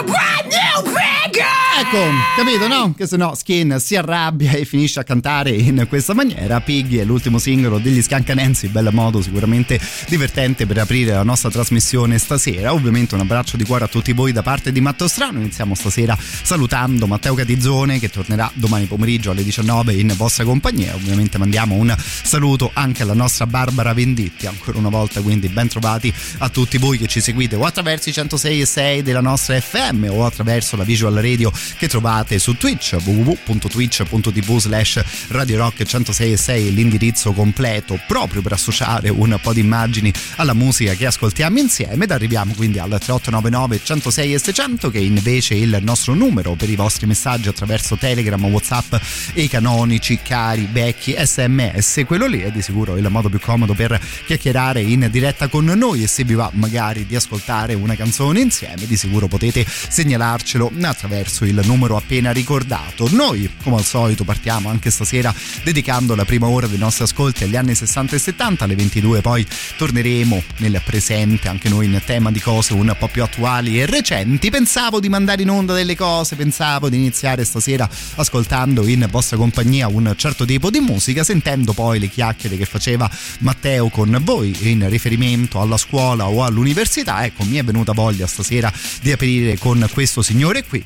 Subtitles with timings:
[0.00, 1.60] A brand new bigger!
[1.80, 2.94] Ecco, capito no?
[2.94, 6.60] Che se no Skin si arrabbia e finisce a cantare in questa maniera.
[6.60, 12.18] Piggy è l'ultimo singolo degli Scancanensi, bel modo sicuramente divertente per aprire la nostra trasmissione
[12.18, 12.74] stasera.
[12.74, 15.38] Ovviamente un abbraccio di cuore a tutti voi da parte di Matteo Strano.
[15.38, 20.94] Iniziamo stasera salutando Matteo Catizzone che tornerà domani pomeriggio alle 19 in vostra compagnia.
[20.94, 26.12] Ovviamente mandiamo un saluto anche alla nostra Barbara Venditti, ancora una volta quindi ben trovati
[26.38, 29.89] a tutti voi che ci seguite o attraverso i 106 e 6 della nostra FM
[30.08, 36.36] o attraverso la visual radio che trovate su Twitch www.twitch.tv slash Radio Rock 106 e
[36.36, 42.04] 6 l'indirizzo completo proprio per associare un po' di immagini alla musica che ascoltiamo insieme.
[42.04, 46.70] Ed arriviamo quindi al 3899 106 e 600 che è invece il nostro numero per
[46.70, 48.94] i vostri messaggi attraverso Telegram, Whatsapp
[49.34, 53.74] e i canonici cari vecchi sms quello lì è di sicuro il modo più comodo
[53.74, 58.40] per chiacchierare in diretta con noi e se vi va magari di ascoltare una canzone
[58.40, 63.08] insieme di sicuro potete segnalarcelo attraverso il numero appena ricordato.
[63.10, 67.56] Noi, come al solito, partiamo anche stasera dedicando la prima ora dei nostri ascolti agli
[67.56, 69.46] anni 60 e 70, alle 22 poi
[69.76, 74.50] torneremo nel presente, anche noi in tema di cose un po' più attuali e recenti.
[74.50, 79.88] Pensavo di mandare in onda delle cose, pensavo di iniziare stasera ascoltando in vostra compagnia
[79.88, 84.88] un certo tipo di musica, sentendo poi le chiacchiere che faceva Matteo con voi in
[84.88, 87.24] riferimento alla scuola o all'università.
[87.24, 90.84] Ecco, mi è venuta voglia stasera di aprire con questo signore qui.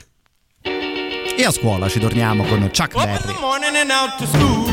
[0.62, 3.34] E a scuola ci torniamo con Chuck Up in Berry.
[3.34, 4.64] the morning and out to school.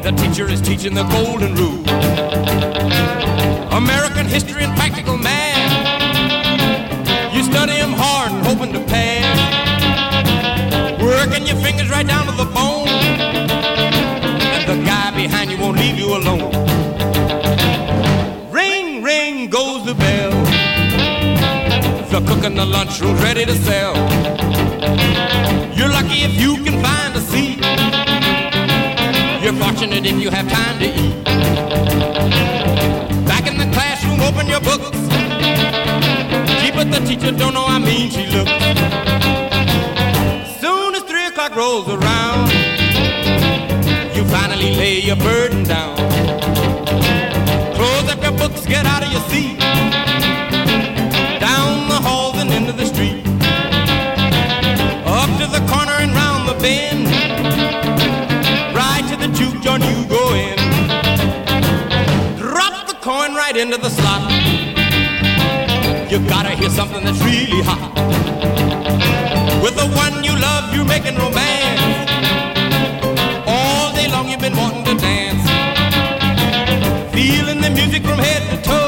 [0.00, 1.82] The teacher is teaching the golden rule.
[3.70, 5.58] American history and practical math.
[7.32, 9.38] You study 'em hard and hoping to pass.
[11.00, 12.88] Working your fingers right down to the bone.
[14.54, 16.39] And the guy behind you won't leave you alone.
[22.50, 23.94] In the lunchroom's ready to sell.
[25.76, 27.58] You're lucky if you can find a seat.
[29.42, 31.24] You're fortunate if you have time to eat.
[33.26, 34.98] Back in the classroom, open your books.
[36.60, 38.52] Gee, but the teacher don't know how mean she looks.
[40.60, 42.50] Soon as three o'clock rolls around,
[44.16, 45.96] you finally lay your burden down.
[47.76, 49.59] Close up your books, get out of your seat.
[56.60, 57.06] Bend.
[58.74, 60.58] Right to the juke joint you go in.
[62.36, 64.30] Drop the coin right into the slot.
[66.10, 67.92] You gotta hear something that's really hot.
[69.62, 72.10] With the one you love, you're making romance.
[73.46, 75.44] All day long you've been wanting to dance.
[77.14, 78.79] Feeling the music from head to toe.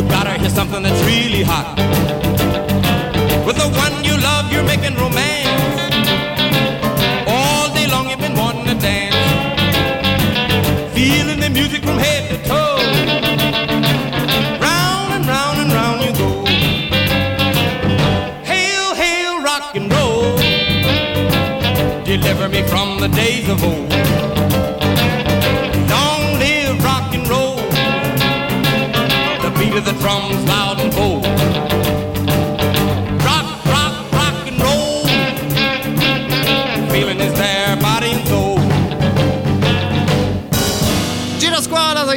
[0.00, 1.76] You gotta hear something that's really hot.
[3.44, 5.92] With the one you love, you're making romance.
[7.28, 9.14] All day long you've been wanting to dance.
[10.94, 12.78] Feeling the music from head to toe.
[14.58, 16.46] Round and round and round you go.
[18.42, 20.34] Hail, hail, rock and roll.
[22.04, 23.89] Deliver me from the days of old.
[30.00, 30.69] The beat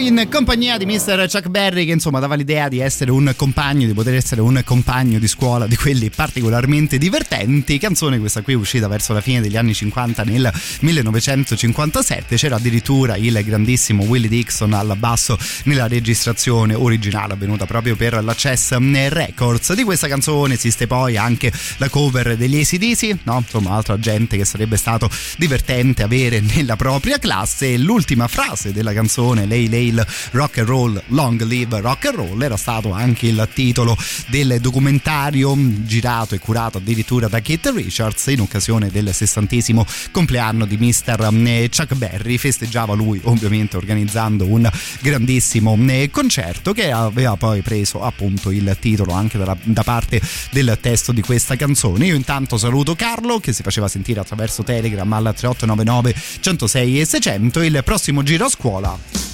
[0.08, 1.28] in compagnia di Mr.
[1.30, 5.18] Chuck Berry che insomma dava l'idea di essere un compagno, di poter essere un compagno
[5.18, 7.78] di scuola di quelli particolarmente divertenti.
[7.78, 10.52] Canzone questa qui uscita verso la fine degli anni 50 nel
[10.82, 12.36] 1957.
[12.36, 18.36] C'era addirittura il grandissimo Willie Dixon al basso nella registrazione originale avvenuta proprio per la
[18.36, 19.74] Chess Records.
[19.74, 23.38] Di questa canzone esiste poi anche la cover degli ACDC, no?
[23.38, 27.78] Insomma, altra gente che sarebbe stato divertente avere nella propria classe.
[27.78, 32.42] L'ultima frase della canzone Lei Lei il rock and roll long live rock and roll
[32.42, 33.96] era stato anche il titolo
[34.28, 40.78] del documentario girato e curato addirittura da Kate Richards in occasione del sessantesimo compleanno di
[40.78, 41.30] Mr.
[41.46, 42.38] Eh, Chuck Berry.
[42.38, 44.70] Festeggiava lui ovviamente organizzando un
[45.00, 50.20] grandissimo eh, concerto che aveva poi preso appunto il titolo anche dalla, da parte
[50.52, 52.08] del testo di questa canzone.
[52.08, 57.62] Io intanto saluto Carlo che si faceva sentire attraverso Telegram al 3899 106 e 600
[57.62, 59.33] il prossimo giro a scuola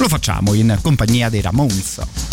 [0.00, 2.29] lo facciamo in compagnia dei Ramones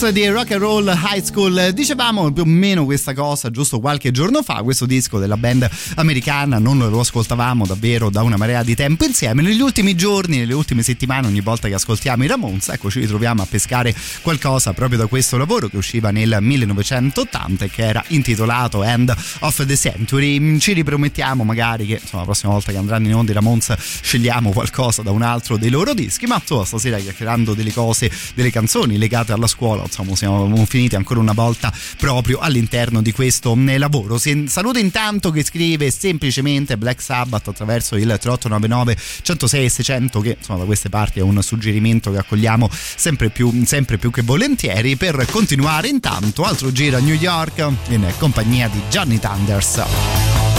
[0.00, 1.72] Ramones di Rock and Roll High School.
[1.74, 4.62] Dicevamo più o meno questa cosa giusto qualche giorno fa.
[4.62, 9.42] Questo disco della band americana non lo ascoltavamo davvero da una marea di tempo insieme.
[9.42, 13.42] Negli ultimi giorni, nelle ultime settimane, ogni volta che ascoltiamo i Ramones, ecco, ci ritroviamo
[13.42, 18.82] a pescare qualcosa proprio da questo lavoro che usciva nel 1980 e che era intitolato
[18.82, 20.58] End of the Century.
[20.58, 24.50] Ci ripromettiamo magari che insomma, la prossima volta che andranno in onda i Ramones scegliamo
[24.50, 26.26] qualcosa da un altro dei loro dischi.
[26.26, 31.20] Ma insomma, stasera chiacchierando delle cose, delle canzoni legate alla scuola, insomma siamo finiti ancora
[31.20, 34.18] una volta proprio all'interno di questo mm, lavoro.
[34.18, 40.64] Saluto intanto che scrive semplicemente Black Sabbath attraverso il 3899 106 600 che insomma da
[40.64, 45.88] queste parti è un suggerimento che accogliamo sempre più, sempre più che volentieri per continuare
[45.88, 47.58] intanto altro giro a New York
[47.88, 50.49] in compagnia di Johnny Thunders.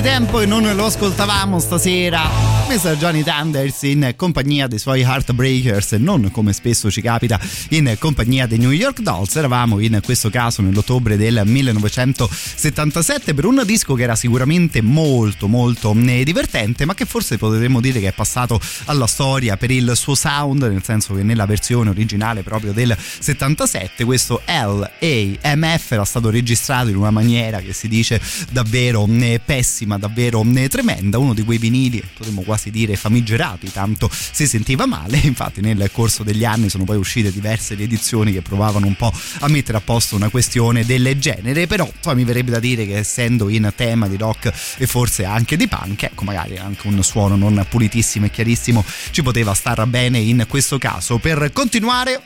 [0.00, 2.59] Di tempo e non lo ascoltavamo stasera.
[2.70, 2.96] Mr.
[2.98, 8.58] Johnny Thunders in compagnia dei suoi Heartbreakers non come spesso ci capita in compagnia dei
[8.58, 9.34] New York Dolls.
[9.34, 15.92] Eravamo in questo caso nell'ottobre del 1977 per un disco che era sicuramente molto molto
[15.96, 20.14] eh, divertente ma che forse potremmo dire che è passato alla storia per il suo
[20.14, 26.88] sound nel senso che nella versione originale proprio del 77 questo LAMF era stato registrato
[26.88, 28.20] in una maniera che si dice
[28.52, 33.72] davvero eh, pessima, davvero eh, tremenda, uno di quei vinili potremmo quasi quasi dire famigerati,
[33.72, 35.16] tanto si sentiva male.
[35.24, 39.48] Infatti nel corso degli anni sono poi uscite diverse edizioni che provavano un po' a
[39.48, 43.48] mettere a posto una questione del genere, però poi mi verrebbe da dire che essendo
[43.48, 47.64] in tema di rock e forse anche di punk, ecco magari anche un suono non
[47.68, 51.18] pulitissimo e chiarissimo ci poteva star bene in questo caso.
[51.18, 52.20] Per continuare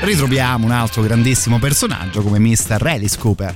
[0.00, 2.78] ritroviamo un altro grandissimo personaggio come Mr.
[2.82, 3.52] Alice Cooper.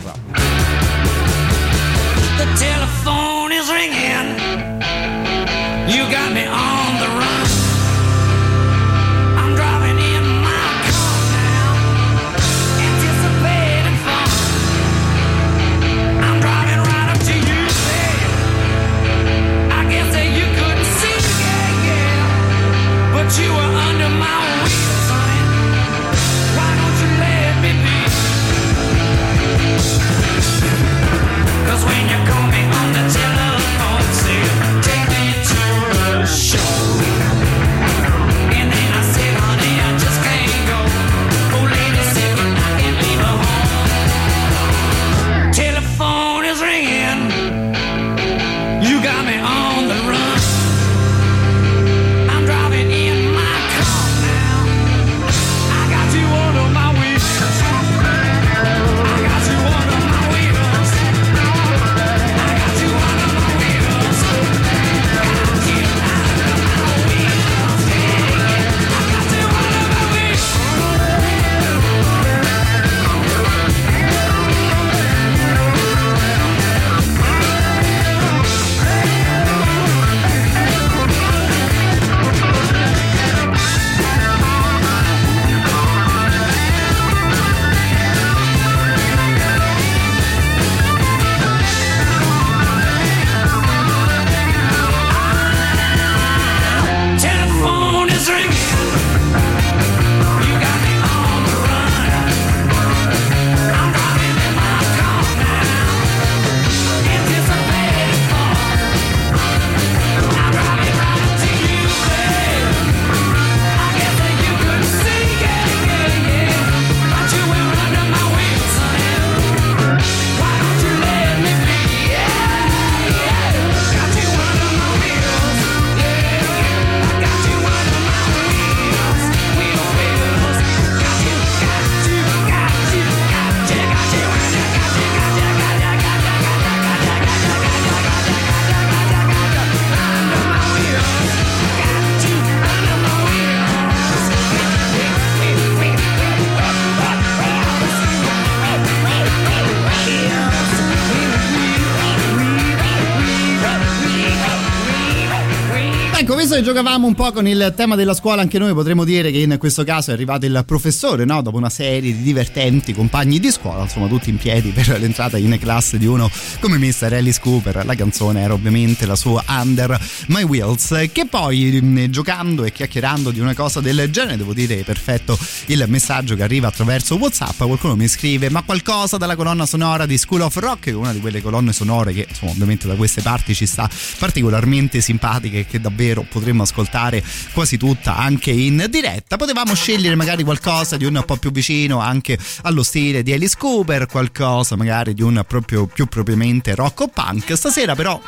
[156.59, 159.55] Che giocavamo un po' con il tema della scuola, anche noi potremmo dire che in
[159.61, 161.41] questo caso è arrivato il professore, no?
[161.41, 165.57] Dopo una serie di divertenti compagni di scuola, insomma, tutti in piedi per l'entrata in
[165.61, 167.12] classe di uno come Mr.
[167.12, 167.87] Alice Cooper.
[167.87, 169.97] La canzone era ovviamente la sua Under
[170.31, 174.83] My Wheels, che poi mh, giocando e chiacchierando di una cosa del genere, devo dire
[174.83, 177.57] perfetto il messaggio che arriva attraverso WhatsApp.
[177.57, 181.41] Qualcuno mi scrive: Ma qualcosa dalla colonna sonora di School of Rock, una di quelle
[181.41, 183.88] colonne sonore che, insomma, ovviamente da queste parti ci sta
[184.19, 189.37] particolarmente simpatica e che davvero potremmo ascoltare quasi tutta anche in diretta.
[189.37, 194.07] Potevamo scegliere magari qualcosa di un po' più vicino anche allo stile di Alice Cooper,
[194.07, 197.55] qualcosa magari di un proprio più propriamente rock o punk.
[197.57, 198.21] Stasera però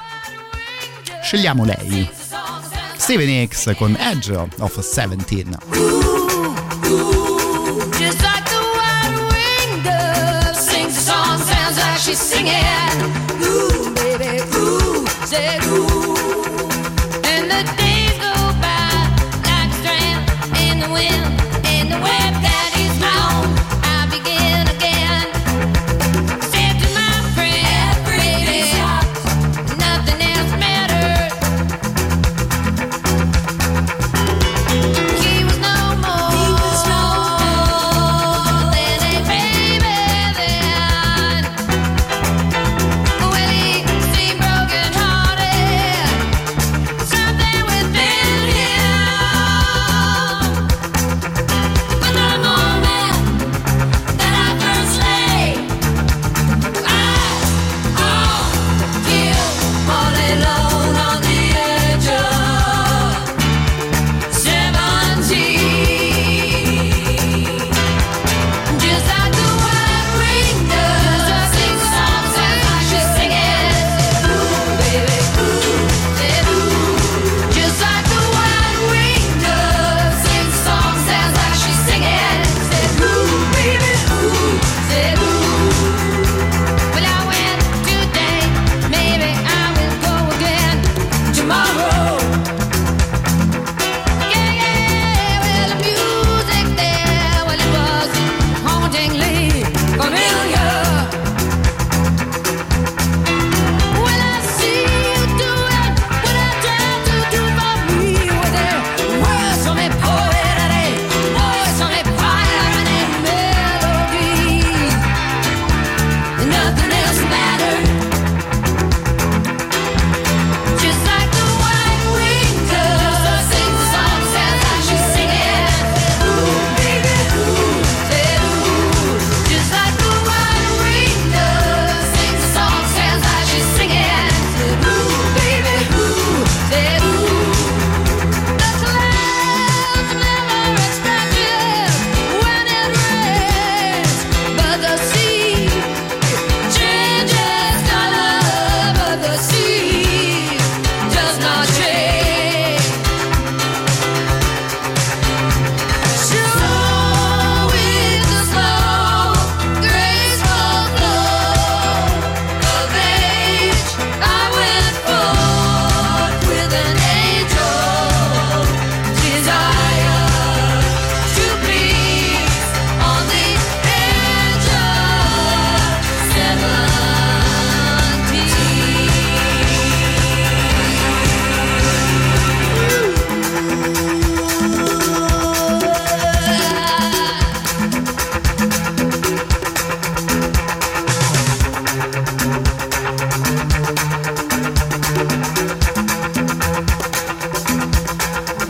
[1.23, 2.09] scegliamo lei.
[2.97, 6.10] Steven Hicks con Edge of 17.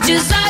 [0.07, 0.40] just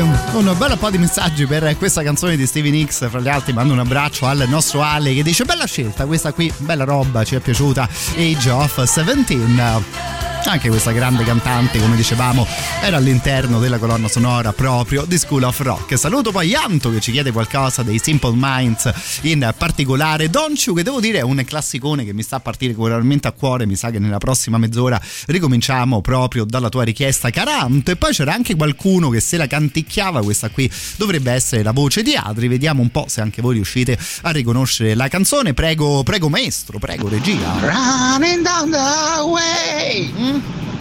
[0.00, 3.08] un bel po' di messaggi per questa canzone di Stevie Nicks.
[3.08, 6.52] Fra gli altri, mando un abbraccio al nostro Ale che dice: Bella scelta, questa qui,
[6.58, 7.88] bella roba, ci è piaciuta.
[8.16, 10.11] Age of 17
[10.50, 12.46] anche questa grande cantante, come dicevamo,
[12.82, 15.98] era all'interno della colonna sonora proprio di School of Rock.
[15.98, 20.82] Saluto poi Anto che ci chiede qualcosa dei Simple Minds, in particolare Don't You, che
[20.82, 23.66] devo dire è un classicone che mi sta particolarmente a cuore.
[23.66, 27.90] Mi sa che nella prossima mezz'ora ricominciamo proprio dalla tua richiesta, Caranto.
[27.90, 32.02] E poi c'era anche qualcuno che se la canticchiava, questa qui dovrebbe essere la voce
[32.02, 32.48] di Adri.
[32.48, 35.54] Vediamo un po' se anche voi riuscite a riconoscere la canzone.
[35.54, 37.58] Prego, prego maestro, prego regia.
[37.60, 40.31] Running down the highway,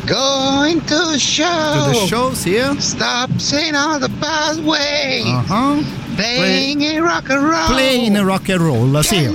[0.05, 1.45] going to the show.
[1.45, 2.57] To the show, sì.
[2.79, 5.83] Stop saying all the pathway, Uh-huh.
[6.15, 7.67] playing in rock and roll.
[7.67, 9.29] Plain rock and roll, sì.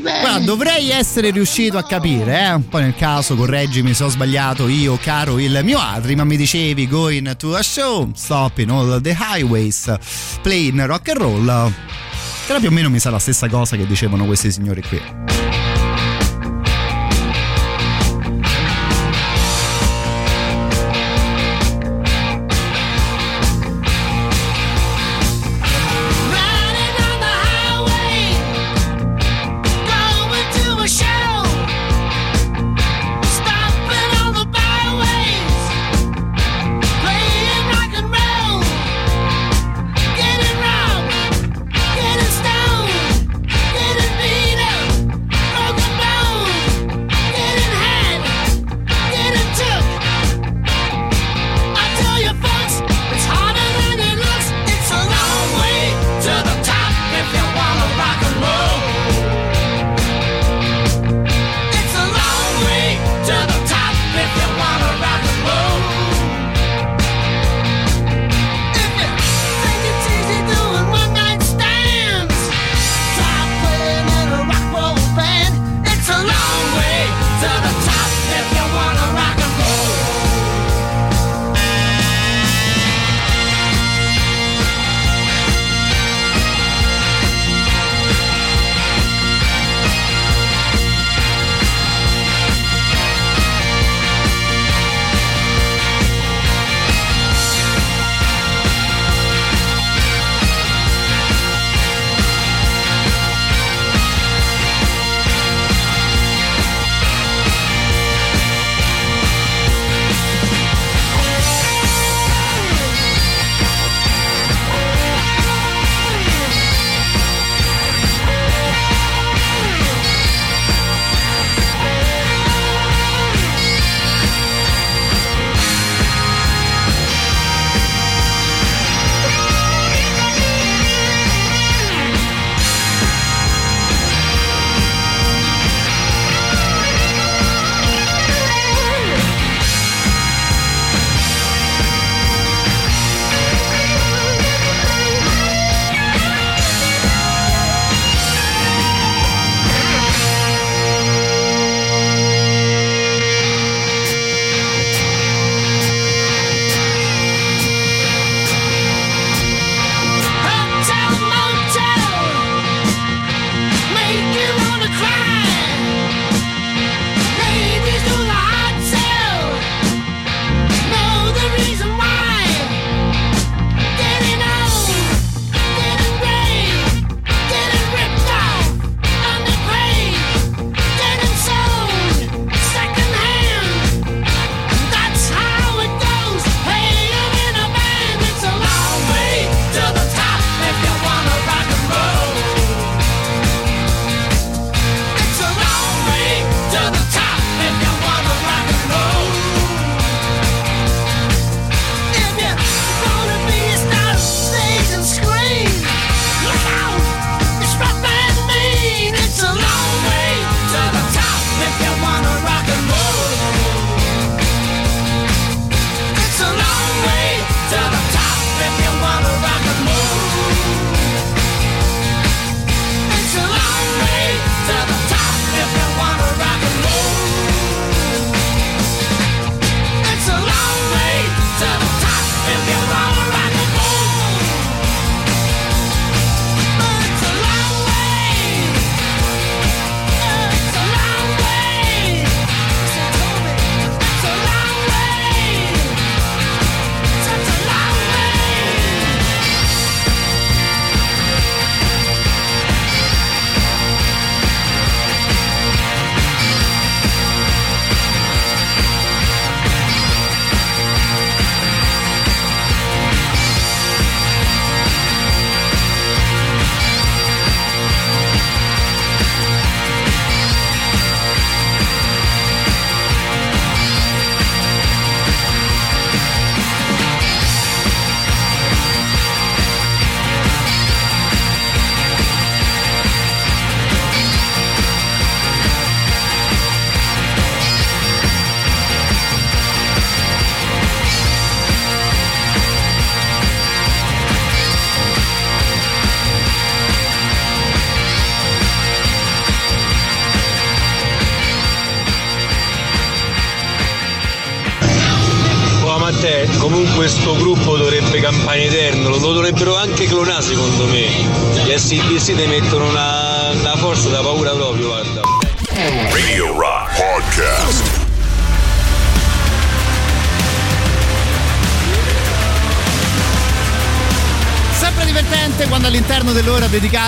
[0.00, 2.58] Guarda, dovrei essere riuscito a capire, eh?
[2.68, 6.88] Poi nel caso correggimi se ho sbagliato io, caro il mio Adri, ma mi dicevi
[6.88, 9.92] going to a show, stopping all the highways,
[10.42, 11.72] playing rock and roll.
[12.46, 15.83] Che era più o meno mi sa la stessa cosa che dicevano questi signori qui.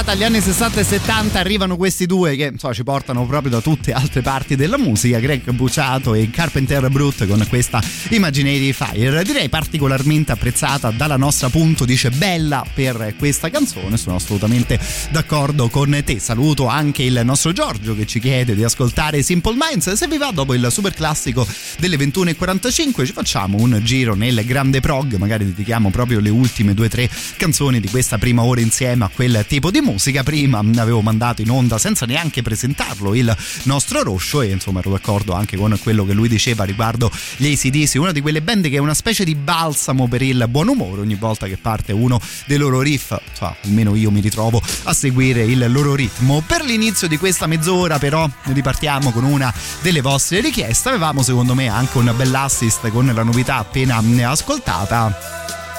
[0.06, 3.60] Dedicata agli anni 60 e 70 arrivano questi due che insomma, ci portano proprio da
[3.60, 9.24] tutte altre parti della musica, Greg Buciato e Carpenter Brut con questa Imaginary Fire.
[9.24, 14.78] Direi particolarmente apprezzata dalla nostra punto, dice bella per questa canzone, sono assolutamente
[15.10, 16.18] d'accordo con te.
[16.20, 19.92] Saluto anche il nostro Giorgio che ci chiede di ascoltare Simple Minds.
[19.92, 21.46] Se vi va dopo il super classico
[21.78, 26.86] delle 21.45 ci facciamo un giro nel grande prog, magari dedichiamo proprio le ultime due
[26.86, 29.95] o tre canzoni di questa prima ora insieme a quel tipo di musica.
[30.26, 35.34] Prima avevo mandato in onda senza neanche presentarlo il nostro Roscio e insomma ero d'accordo
[35.34, 38.78] anche con quello che lui diceva riguardo gli ACDC, una di quelle band che è
[38.78, 42.80] una specie di balsamo per il buon umore ogni volta che parte uno dei loro
[42.80, 46.42] riff, insomma, almeno io mi ritrovo a seguire il loro ritmo.
[46.46, 51.68] Per l'inizio di questa mezz'ora però ripartiamo con una delle vostre richieste, avevamo secondo me
[51.68, 55.16] anche un bell'assist con la novità appena ascoltata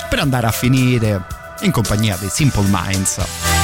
[0.10, 1.26] per andare a finire
[1.62, 3.57] in compagnia dei Simple Minds.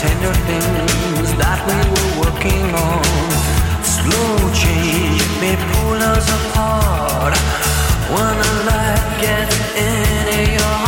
[0.00, 3.02] Tender things that we were working on.
[3.82, 7.34] Slow change may pull us apart.
[8.12, 10.85] When a light gets into your heart,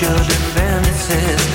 [0.00, 1.49] should have been,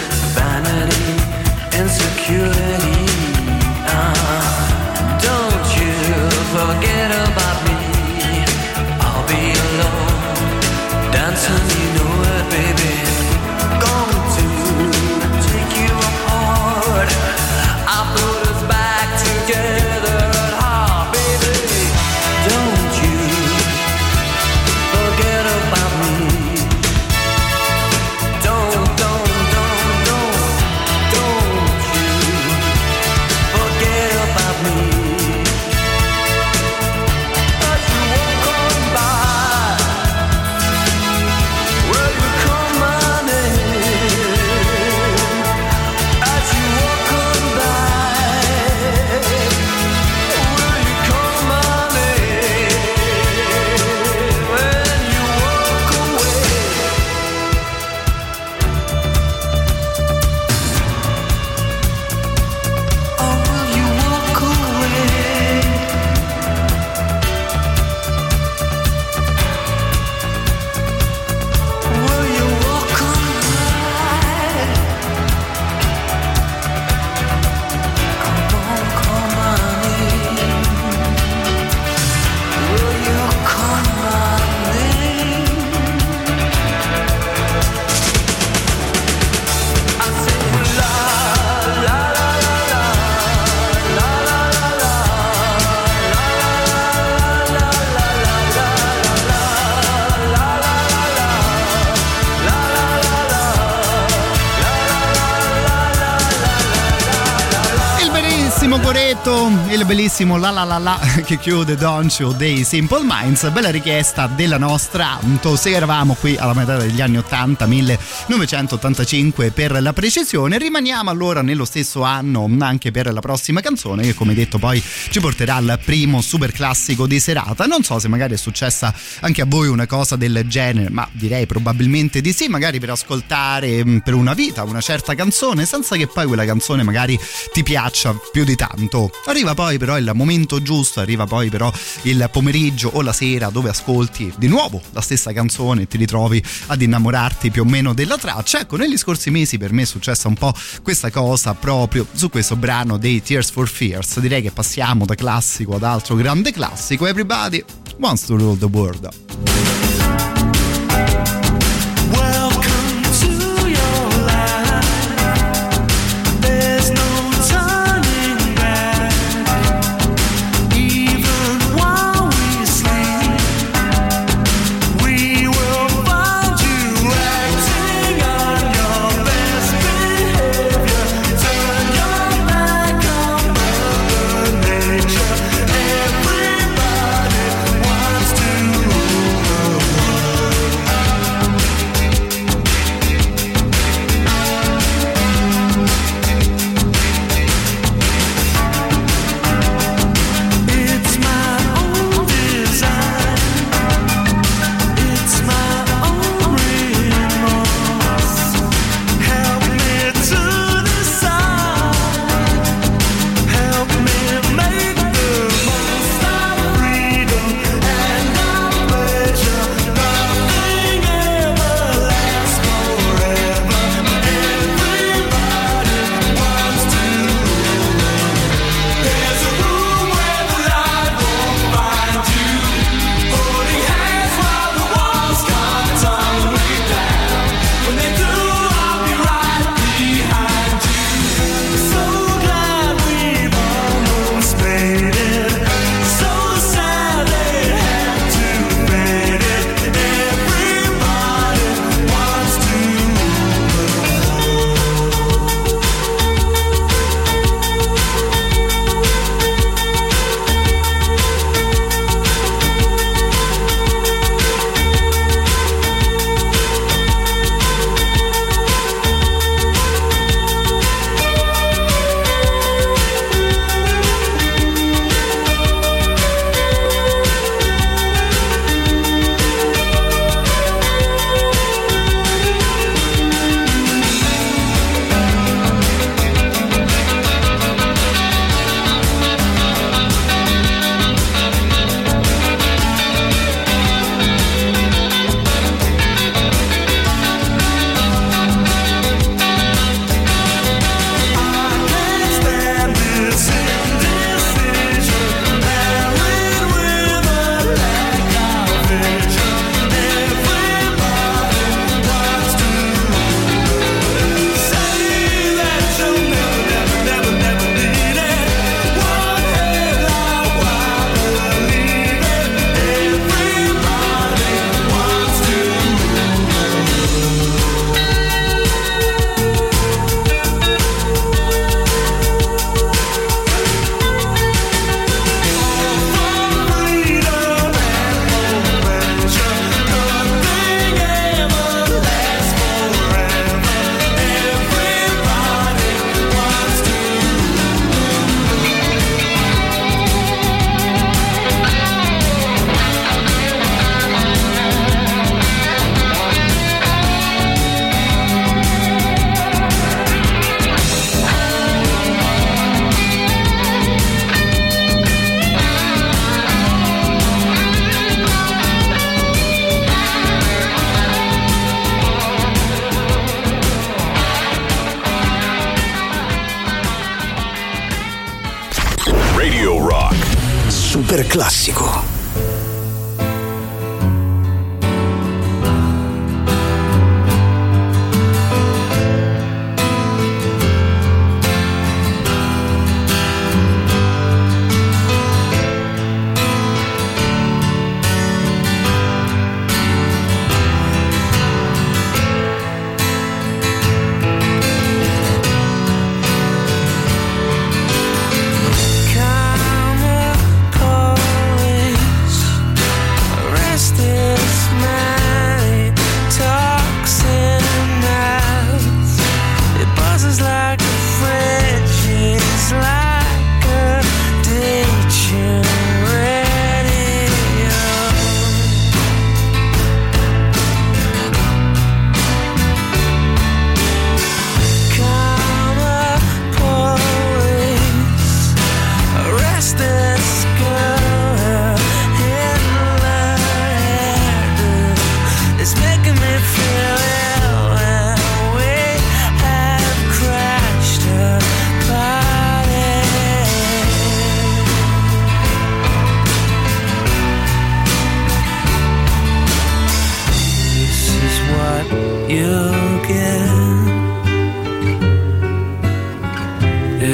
[110.16, 114.58] bellissimo la la la la che chiude Don't You dei Simple Minds, bella richiesta della
[114.58, 115.20] nostra
[115.56, 121.66] se eravamo qui alla metà degli anni 80, 1985 per la precisione, rimaniamo allora nello
[121.66, 126.22] stesso anno anche per la prossima canzone che come detto poi ci porterà al primo
[126.22, 130.16] super classico di serata, non so se magari è successa anche a voi una cosa
[130.16, 134.82] del genere, ma direi probabilmente di sì, magari per ascoltare mm, per una vita una
[134.82, 137.20] certa canzone senza che poi quella canzone magari
[137.52, 139.12] ti piaccia più di tanto.
[139.26, 141.72] Arriva poi però il momento giusto, arriva poi però
[142.04, 146.44] il pomeriggio o la sera dove ascolti di nuovo la stessa canzone e ti ritrovi
[146.68, 148.60] ad innamorarti più o meno della traccia.
[148.60, 152.56] Ecco, negli scorsi mesi per me è successa un po' questa cosa proprio su questo
[152.56, 154.20] brano dei Tears for Fears.
[154.20, 157.06] Direi che passiamo da classico ad altro grande classico.
[157.06, 157.64] Everybody
[157.98, 159.95] wants to rule the world.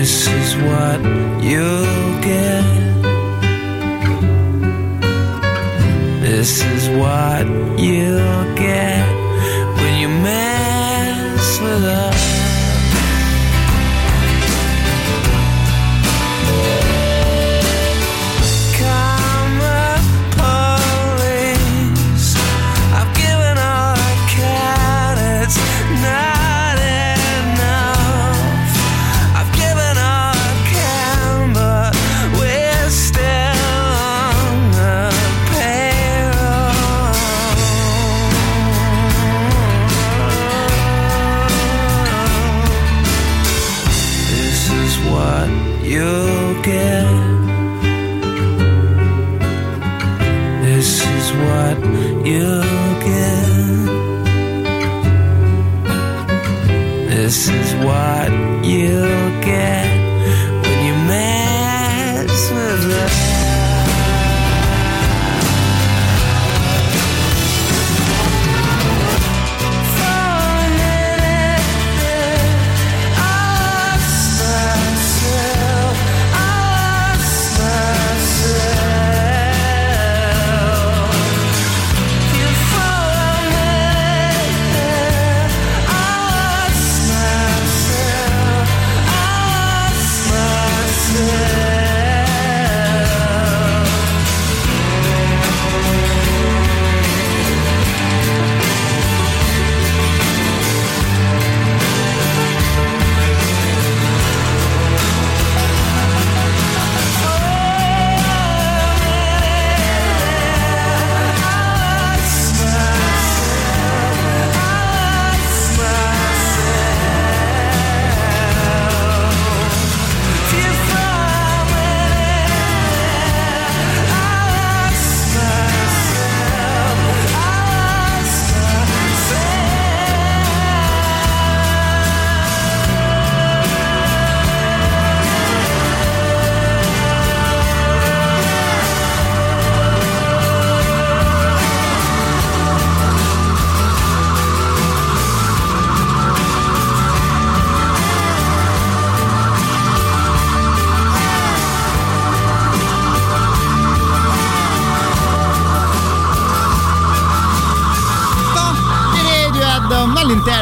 [0.01, 0.99] This is what
[1.43, 2.65] you'll get.
[6.23, 7.45] This is what
[7.77, 9.05] you'll get
[9.77, 12.10] when you mess with us.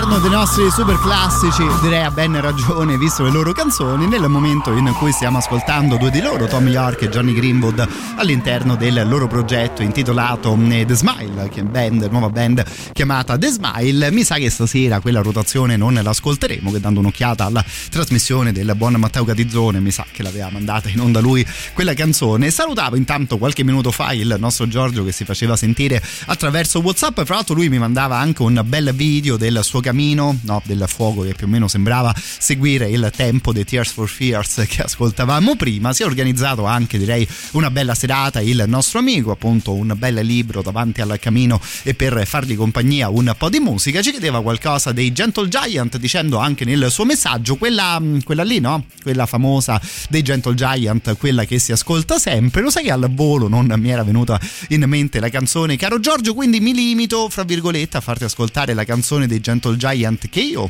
[0.10, 1.64] All'interno dei nostri super classici.
[1.82, 4.08] Direi a ben ragione visto le loro canzoni.
[4.08, 8.76] Nel momento in cui stiamo ascoltando due di loro Tom York e Johnny Greenwood all'interno
[8.76, 14.12] del loro progetto intitolato eh, The Smile che band, nuova band chiamata The Smile.
[14.12, 18.94] Mi sa che stasera quella rotazione non l'ascolteremo che dando un'occhiata alla trasmissione del buon
[18.96, 22.50] Matteo Catizzone mi sa che l'aveva mandata in onda lui quella canzone.
[22.50, 27.22] Salutavo intanto qualche minuto fa il nostro Giorgio che si faceva sentire attraverso Whatsapp.
[27.22, 31.24] Fra l'altro lui mi mandava anche un bel video del suo camino no, del fuoco
[31.24, 35.92] che più o meno sembrava seguire il tempo dei Tears for Fears che ascoltavamo prima
[35.92, 40.62] si è organizzato anche direi una bella serata il nostro amico appunto un bel libro
[40.62, 44.02] davanti al camino e per fargli compagnia un po' di musica.
[44.02, 48.86] Ci chiedeva qualcosa dei Gentle Giant dicendo anche nel suo messaggio quella, quella lì no?
[49.02, 52.62] Quella famosa dei Gentle Giant quella che si ascolta sempre.
[52.62, 54.40] Lo sai che al volo non mi era venuta
[54.70, 56.34] in mente la canzone caro Giorgio?
[56.34, 59.89] Quindi mi limito fra virgolette a farti ascoltare la canzone dei Gentle Giant
[60.30, 60.70] che io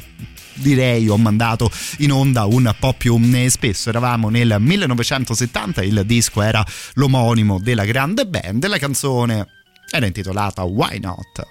[0.54, 3.90] direi ho mandato in onda un po' più eh, spesso.
[3.90, 8.66] Eravamo nel 1970 il disco era l'omonimo della grande band.
[8.68, 9.48] La canzone
[9.92, 11.48] era intitolata Why Not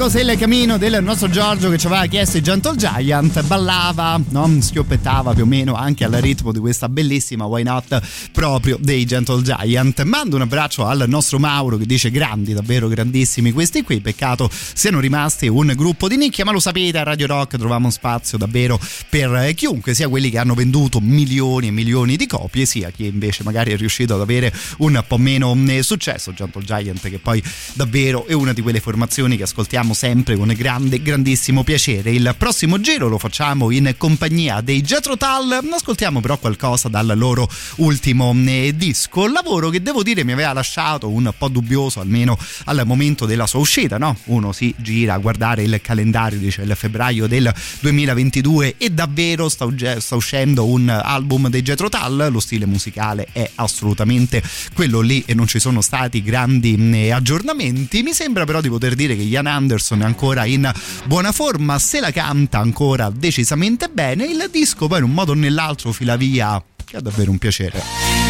[0.00, 4.18] fuoco, se il camino del nostro Giorgio che ci aveva chiesto i Gentle Giant ballava,
[4.30, 4.60] no?
[4.60, 8.00] schioppettava più o meno anche al ritmo di questa bellissima Why Not
[8.32, 10.02] proprio dei Gentle Giant.
[10.04, 15.00] Mando un abbraccio al nostro Mauro che dice grandi, davvero grandissimi questi qui, peccato siano
[15.00, 19.52] rimasti un gruppo di nicchia, ma lo sapete a Radio Rock troviamo spazio davvero per
[19.54, 23.72] chiunque, sia quelli che hanno venduto milioni e milioni di copie, sia chi invece magari
[23.72, 26.32] è riuscito ad avere un po' meno eh, successo.
[26.32, 27.42] Gentle Giant che poi
[27.74, 32.10] davvero è una di quelle formazioni che ascoltiamo sempre con grande, grandissimo piacere.
[32.10, 37.48] Il prossimo giro lo facciamo in compagnia dei Jetro Tull, ascoltiamo però qualcosa dal loro
[37.76, 42.82] ultimo eh, disco, lavoro che devo dire mi aveva lasciato un po' dubbioso almeno al
[42.84, 44.16] momento della sua uscita, no?
[44.24, 49.66] Uno si gira a guardare il calendario, dice il febbraio del 2022 e davvero sta,
[49.98, 54.42] sta uscendo un album dei Jetro Tull, lo stile musicale è assolutamente
[54.74, 58.02] quello lì e non ci sono stati grandi eh, aggiornamenti.
[58.02, 60.70] Mi sembra però di poter dire che Ian Anderson è ancora in
[61.04, 65.34] buona forma, se la canta ancora decisamente bene, il disco poi in un modo o
[65.34, 68.29] nell'altro fila via, che è davvero un piacere.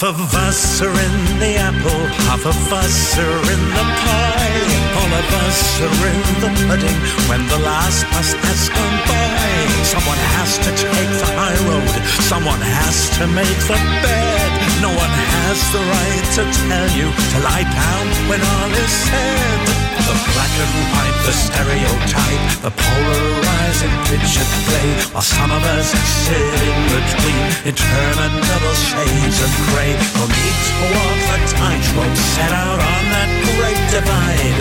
[0.00, 4.64] Half of us are in the apple, half of us are in the pie.
[4.96, 9.84] All of us are in the pudding when the last bus has gone by.
[9.84, 11.92] Someone has to take the high road,
[12.32, 14.50] someone has to make the bed.
[14.80, 19.89] No one has the right to tell you to lie down when all is said.
[20.10, 25.94] The black and white, the stereotype, the polarizing picture play, while some of us
[26.26, 29.94] sit in between interminable shades of grey.
[30.18, 34.58] No need to walk the tightrope set out on that great divide.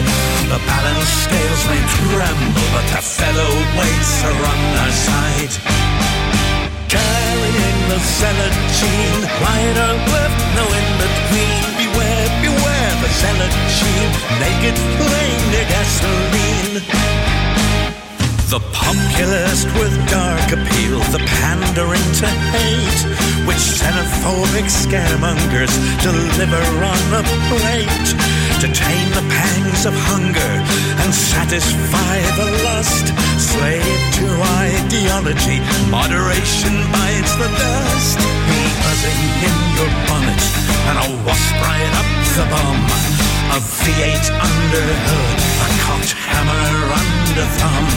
[0.54, 5.54] The balance scales may tremble, but the featherweights are on our side.
[6.94, 11.69] Carrying the zealot gene, right or left, no in between.
[13.00, 16.76] Beware the zealot gene, naked flame near gasoline.
[18.50, 23.00] The populist with dark appeal, the pandering to hate,
[23.48, 25.72] which xenophobic scaremongers
[26.04, 28.08] deliver on a plate
[28.60, 30.54] to tame the pangs of hunger
[31.00, 33.14] and satisfy the lust.
[33.40, 34.28] Slave to
[34.68, 38.69] ideology, moderation bites the dust.
[38.84, 40.44] Buzzing in your bonnet
[40.90, 42.80] and a wasp right up the bum.
[43.50, 46.70] A V8 under hood, a cocked hammer
[47.02, 47.90] under thumb.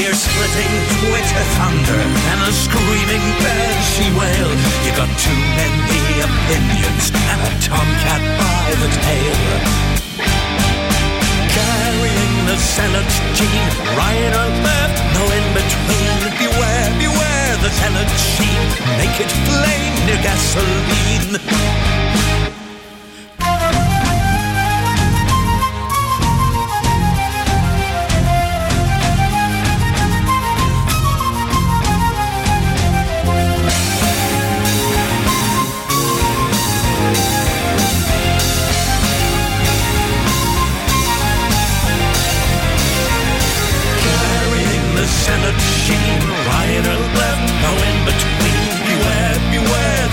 [0.00, 2.00] Ear splitting Twitter thunder
[2.30, 4.50] and a screaming bed she wail.
[4.86, 9.38] You got too many opinions and a tomcat by the tail.
[11.54, 16.14] Carrying the zealot's gene, right or left, no in between.
[16.38, 21.38] Beware, beware the zealot sheen, make it flame near gasoline.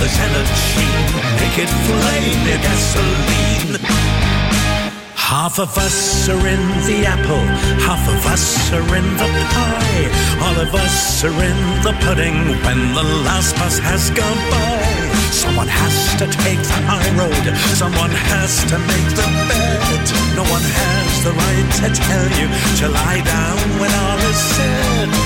[0.01, 0.49] Beware the Senate
[1.39, 3.79] make it flame near gasoline.
[5.15, 7.45] Half of us are in the apple,
[7.85, 10.09] half of us are in the pie.
[10.43, 12.35] All of us are in the pudding
[12.65, 14.81] when the last bus has gone by.
[15.31, 17.45] Someone has to take the high road,
[17.75, 20.03] someone has to make the bed.
[20.35, 22.47] No one has the right to tell you
[22.79, 25.20] to lie down when all is said.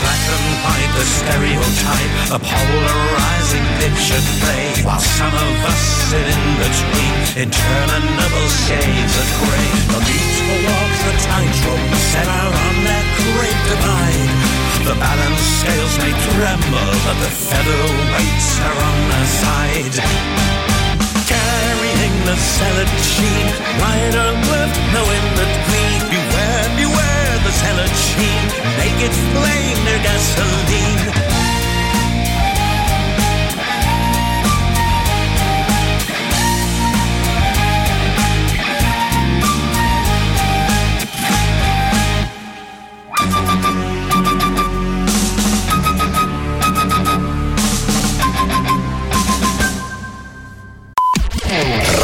[0.00, 4.80] The and white, the stereotype, a polarizing picture play.
[4.80, 9.68] While some of us sit in between interminable shades of grey.
[9.92, 14.32] No need to walk the tightrope set out on that great divide.
[14.88, 19.96] The balance scales may tremble, but the featherweights are on our side.
[21.28, 23.46] Carrying the salad sheen,
[23.84, 25.79] right or left, no in between
[27.80, 27.88] the
[29.32, 30.60] flame their gasoline.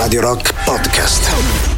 [0.01, 1.76] Radio Rock Podcast.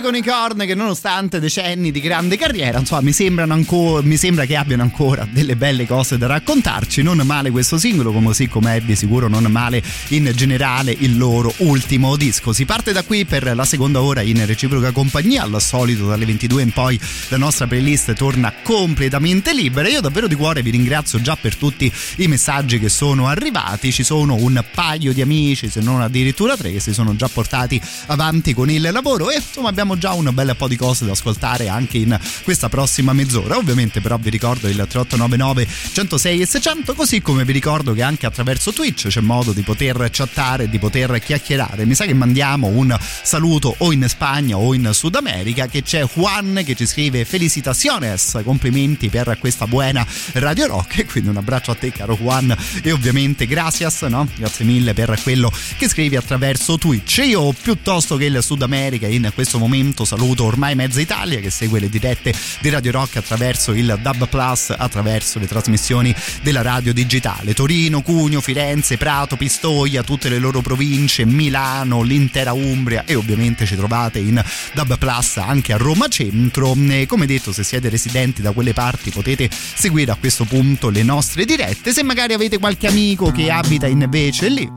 [0.00, 3.14] Dicono i corn che nonostante decenni di grande carriera, insomma, mi
[3.52, 7.02] ancora mi sembra che abbiano ancora delle belle cose da raccontarci.
[7.02, 11.52] Non male questo singolo, così come è di sicuro non male in generale il loro
[11.58, 12.54] ultimo disco.
[12.54, 16.62] Si parte da qui per la seconda ora in reciproca compagnia, al solito dalle 22
[16.62, 16.98] in poi
[17.28, 19.88] la nostra playlist torna completamente libera.
[19.88, 23.92] Io davvero di cuore vi ringrazio già per tutti i messaggi che sono arrivati.
[23.92, 27.78] Ci sono un paio di amici, se non addirittura tre, che si sono già portati
[28.06, 31.68] avanti con il lavoro e insomma abbiamo già un bel po' di cose da ascoltare
[31.68, 33.56] anche in questa prossima mezz'ora.
[33.56, 38.26] Ovviamente però vi ricordo il 3899 106 e 600, così come vi ricordo che anche
[38.26, 41.84] attraverso Twitch c'è modo di poter chattare, di poter chiacchierare.
[41.84, 46.04] Mi sa che mandiamo un saluto o in Spagna o in Sud America che c'è
[46.14, 51.70] Juan che ci scrive felicitaciones, complimenti per questa buona Radio Rock e quindi un abbraccio
[51.70, 54.26] a te caro Juan e ovviamente gracias, no?
[54.34, 57.18] Grazie mille per quello che scrivi attraverso Twitch.
[57.18, 61.50] Io piuttosto che il Sud America in questo questo momento saluto ormai mezza Italia che
[61.50, 66.92] segue le dirette di Radio Rock attraverso il Dub Plus, attraverso le trasmissioni della radio
[66.92, 67.54] digitale.
[67.54, 73.76] Torino, Cugno, Firenze, Prato, Pistoia, tutte le loro province, Milano, l'intera Umbria e ovviamente ci
[73.76, 74.42] trovate in
[74.74, 76.74] Dub Plus anche a Roma Centro.
[76.76, 81.02] E come detto, se siete residenti da quelle parti potete seguire a questo punto le
[81.02, 81.92] nostre dirette.
[81.92, 84.70] Se magari avete qualche amico che abita invece lì,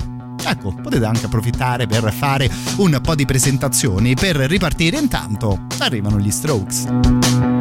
[0.45, 4.13] Ecco, potete anche approfittare per fare un po' di presentazioni.
[4.15, 7.52] Per ripartire intanto arrivano gli Strokes.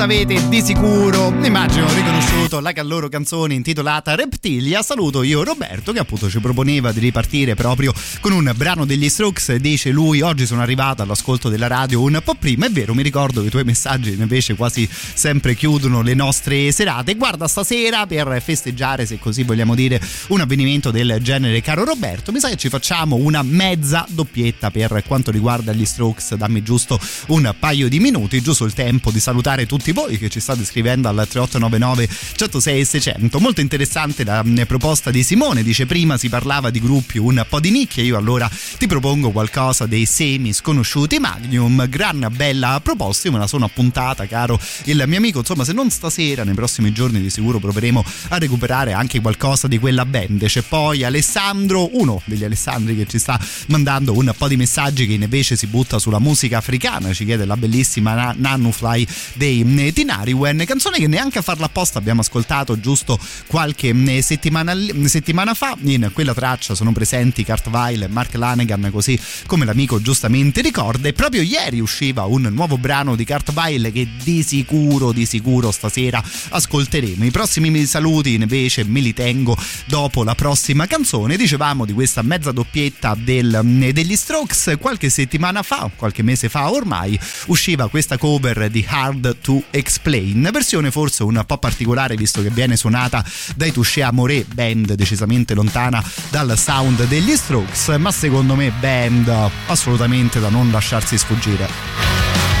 [0.00, 4.80] Avete di sicuro, immagino, riconosciuto la loro canzone intitolata Reptilia.
[4.82, 9.56] Saluto io Roberto che appunto ci proponeva di ripartire proprio con un brano degli Strokes.
[9.56, 12.64] Dice lui, oggi sono arrivato all'ascolto della radio un po' prima.
[12.64, 17.14] È vero, mi ricordo che i tuoi messaggi invece quasi sempre chiudono le nostre serate.
[17.16, 22.40] Guarda, stasera per festeggiare, se così vogliamo dire, un avvenimento del genere, caro Roberto, mi
[22.40, 26.36] sa che ci facciamo una mezza doppietta per quanto riguarda gli Strokes.
[26.36, 30.40] Dammi giusto un paio di minuti, giusto il tempo di salutare tutti voi che ci
[30.40, 33.40] state scrivendo al 3899 106 600.
[33.40, 37.70] Molto interessante la proposta di Simone, dice prima si parlava di gruppi un po' di
[37.70, 43.40] nicchia, io allora ti propongo qualcosa dei semi sconosciuti Magnum, gran bella proposta, io me
[43.40, 47.30] la sono appuntata caro il mio amico, insomma se non stasera, nei prossimi giorni di
[47.30, 50.44] sicuro proveremo a recuperare anche qualcosa di quella band.
[50.44, 55.14] C'è poi Alessandro, uno degli Alessandri che ci sta mandando un po' di messaggi che
[55.14, 59.88] invece si butta sulla musica africana, ci chiede la bellissima Na- Nanu Fly dei dei
[59.88, 64.74] eh, Tinariwen, canzone che neanche a farla apposta abbiamo ascoltato giusto qualche eh, settimana,
[65.06, 65.76] settimana fa.
[65.82, 71.08] In quella traccia sono presenti Kurt Weill e Mark Lanegan, così come l'amico giustamente ricorda.
[71.08, 75.70] E proprio ieri usciva un nuovo brano di Kurt Weill che di sicuro, di sicuro
[75.70, 77.24] stasera ascolteremo.
[77.24, 79.56] I prossimi saluti invece me li tengo
[79.86, 81.36] dopo la prossima canzone.
[81.36, 83.60] Dicevamo di questa mezza doppietta del,
[83.92, 89.62] degli Strokes qualche settimana fa, qualche mese fa ormai, usciva questa cover di Hard to
[89.70, 95.54] Explain, versione forse un po' particolare visto che viene suonata dai Touché Amore, band decisamente
[95.54, 99.32] lontana dal sound degli Strokes, ma secondo me band
[99.66, 102.59] assolutamente da non lasciarsi sfuggire.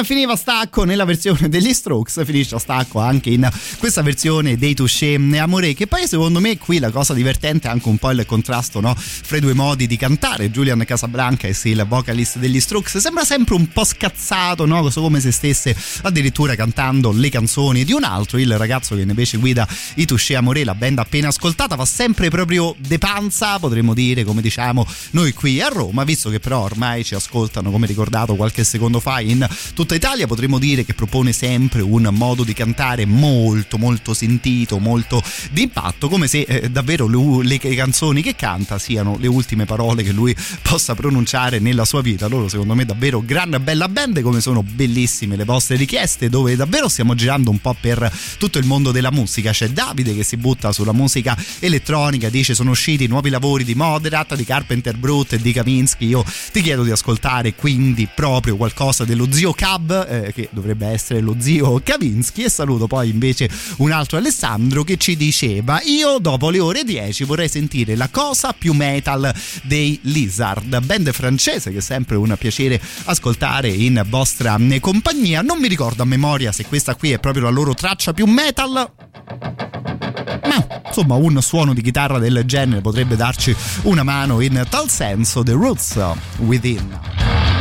[0.00, 3.48] Explain finiva stacco nella versione degli Strokes, finisce a stacco anche in
[3.78, 7.88] questa versione dei Touché Amore, che poi secondo me qui la cosa divertente è anche
[7.88, 8.94] un po' il contrasto no?
[8.96, 10.50] fra i due modi di cantare.
[10.50, 14.88] Julian Casablanca e il vocalist degli Strokes sembra sempre un po' scazzato, no?
[14.92, 18.38] come se stesse addirittura cantando le canzoni di un altro.
[18.38, 22.74] Il ragazzo che invece guida i Touché Amore, la band appena ascoltata, fa sempre proprio
[22.78, 27.14] de panza, potremmo dire, come diciamo noi qui a Roma, visto che però ormai ci
[27.14, 29.46] ascoltano, come ricordato qualche secondo fa, in
[29.90, 35.20] tutta Italia, potremmo dire che propone sempre un modo di cantare molto molto sentito, molto
[35.50, 40.12] d'impatto, come se eh, davvero lui- le canzoni che canta siano le ultime parole che
[40.12, 42.28] lui possa pronunciare nella sua vita.
[42.28, 46.88] Loro secondo me davvero gran bella band, come sono bellissime le vostre richieste, dove davvero
[46.88, 49.50] stiamo girando un po' per tutto il mondo della musica.
[49.50, 54.36] C'è Davide che si butta sulla musica elettronica, dice sono usciti nuovi lavori di Moderat,
[54.36, 56.06] di Carpenter Brut e di Kavinsky.
[56.06, 61.20] Io ti chiedo di ascoltare quindi proprio qualcosa dello zio Cab, eh, che dovrebbe essere
[61.20, 66.50] lo zio Kavinsky, e saluto poi invece un altro Alessandro che ci diceva: Io dopo
[66.50, 71.82] le ore 10 vorrei sentire la cosa più metal dei Lizard, band francese che è
[71.82, 75.40] sempre un piacere ascoltare in vostra eh, compagnia.
[75.42, 78.92] Non mi ricordo a memoria se questa qui è proprio la loro traccia più metal.
[80.44, 85.42] Ma insomma, un suono di chitarra del genere potrebbe darci una mano in tal senso.
[85.42, 85.98] The Roots
[86.38, 87.59] Within.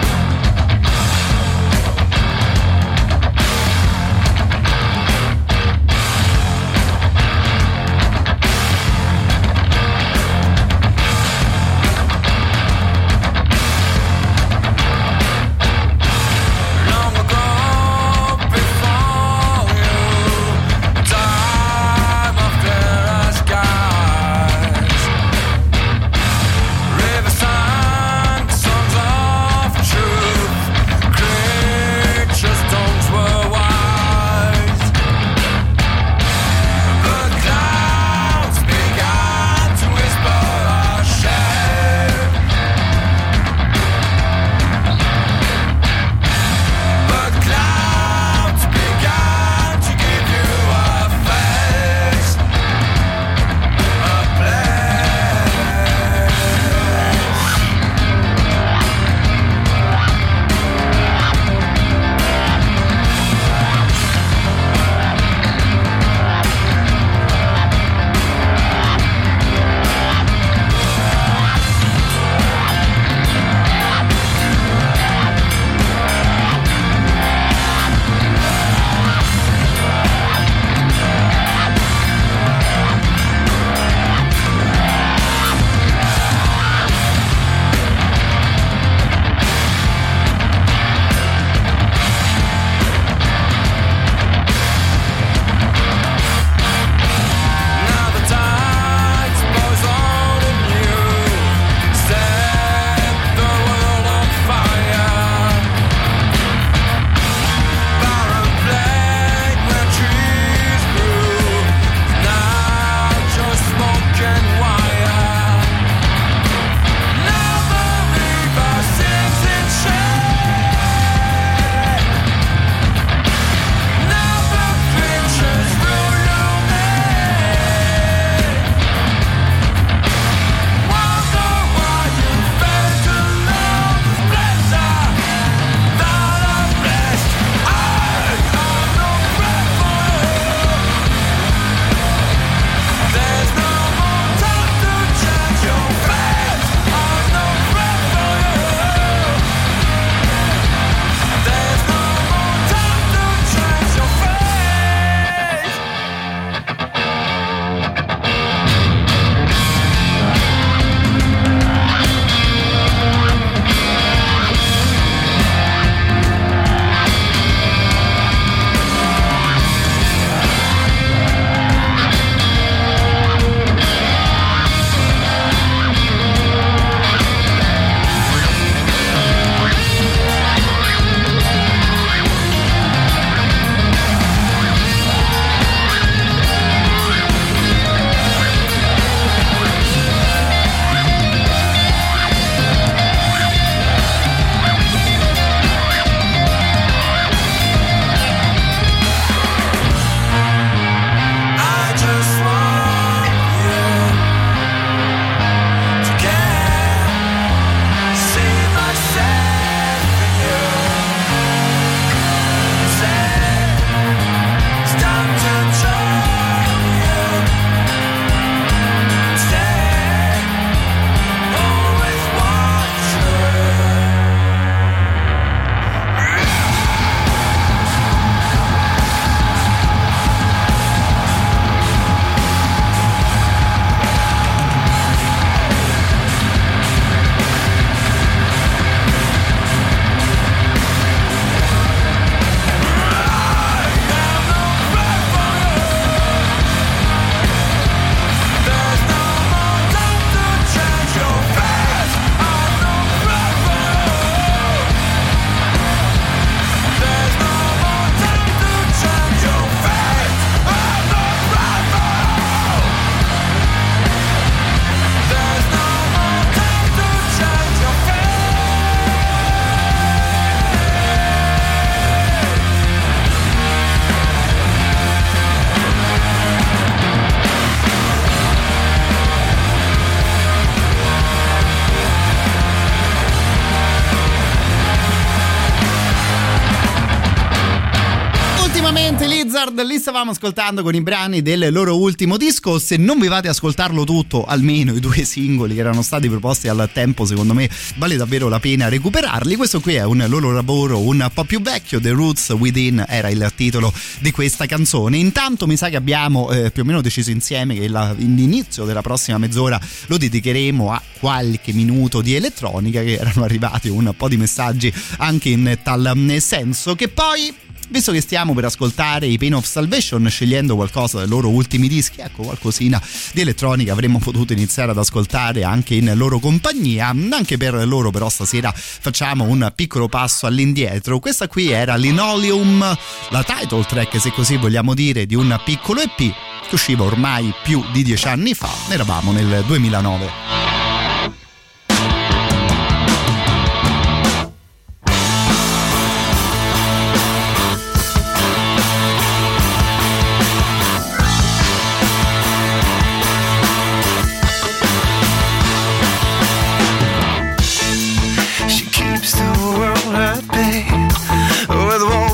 [289.59, 292.79] Blizzard li stavamo ascoltando con i brani del loro ultimo disco.
[292.79, 296.69] Se non vi vate ad ascoltarlo tutto, almeno i due singoli che erano stati proposti
[296.69, 299.57] al tempo, secondo me vale davvero la pena recuperarli.
[299.57, 301.99] Questo qui è un loro lavoro un po' più vecchio.
[301.99, 305.17] The Roots Within era il titolo di questa canzone.
[305.17, 309.01] Intanto mi sa che abbiamo eh, più o meno deciso insieme che la- l'inizio della
[309.01, 314.37] prossima mezz'ora lo dedicheremo a qualche minuto di elettronica che erano arrivati un po' di
[314.37, 317.53] messaggi anche in tal senso che poi
[317.91, 322.21] Visto che stiamo per ascoltare i Pain of Salvation scegliendo qualcosa dai loro ultimi dischi,
[322.21, 323.01] ecco qualcosina
[323.33, 327.07] di elettronica avremmo potuto iniziare ad ascoltare anche in loro compagnia.
[327.07, 331.17] Anche per loro però stasera facciamo un piccolo passo all'indietro.
[331.17, 332.97] Questa qui era Linoleum,
[333.31, 337.83] la title track se così vogliamo dire di un piccolo EP che usciva ormai più
[337.91, 340.88] di dieci anni fa, eravamo nel 2009.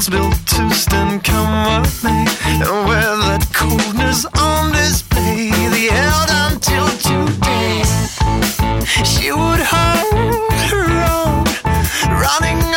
[0.06, 5.50] With built to stand come what may And with that coldness on display.
[5.50, 7.82] The held until today.
[9.04, 11.46] She would hold her own
[12.22, 12.75] Running